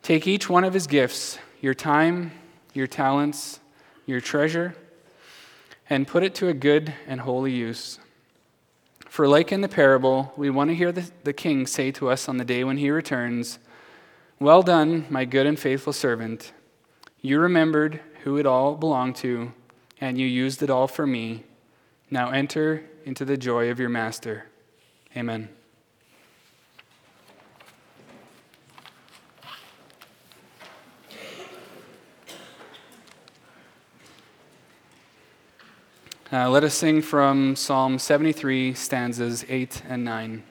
Take 0.01 0.25
each 0.25 0.49
one 0.49 0.63
of 0.63 0.73
His 0.73 0.87
gifts, 0.87 1.37
your 1.61 1.75
time, 1.75 2.31
your 2.73 2.87
talents, 2.87 3.59
your 4.07 4.19
treasure, 4.19 4.75
and 5.87 6.07
put 6.07 6.23
it 6.23 6.33
to 6.33 6.47
a 6.47 6.53
good 6.55 6.95
and 7.05 7.21
holy 7.21 7.51
use. 7.51 7.99
For, 9.07 9.27
like 9.27 9.51
in 9.51 9.61
the 9.61 9.69
parable, 9.69 10.33
we 10.35 10.49
want 10.49 10.71
to 10.71 10.75
hear 10.75 10.91
the, 10.91 11.11
the 11.23 11.33
king 11.33 11.67
say 11.67 11.91
to 11.91 12.09
us 12.09 12.27
on 12.27 12.37
the 12.37 12.43
day 12.43 12.63
when 12.63 12.77
he 12.77 12.89
returns, 12.89 13.59
well 14.39 14.61
done, 14.61 15.05
my 15.09 15.25
good 15.25 15.45
and 15.45 15.59
faithful 15.59 15.93
servant. 15.93 16.53
You 17.21 17.39
remembered 17.39 18.01
who 18.23 18.37
it 18.37 18.45
all 18.45 18.75
belonged 18.75 19.15
to, 19.17 19.53
and 19.99 20.17
you 20.17 20.27
used 20.27 20.61
it 20.61 20.69
all 20.69 20.87
for 20.87 21.07
me. 21.07 21.43
Now 22.11 22.29
enter 22.29 22.83
into 23.05 23.25
the 23.25 23.37
joy 23.37 23.69
of 23.71 23.79
your 23.79 23.89
master. 23.89 24.45
Amen. 25.15 25.49
Uh, 36.31 36.49
let 36.49 36.63
us 36.63 36.73
sing 36.73 37.01
from 37.01 37.55
Psalm 37.55 37.97
73, 37.97 38.73
stanzas 38.73 39.45
8 39.47 39.81
and 39.87 40.03
9. 40.03 40.43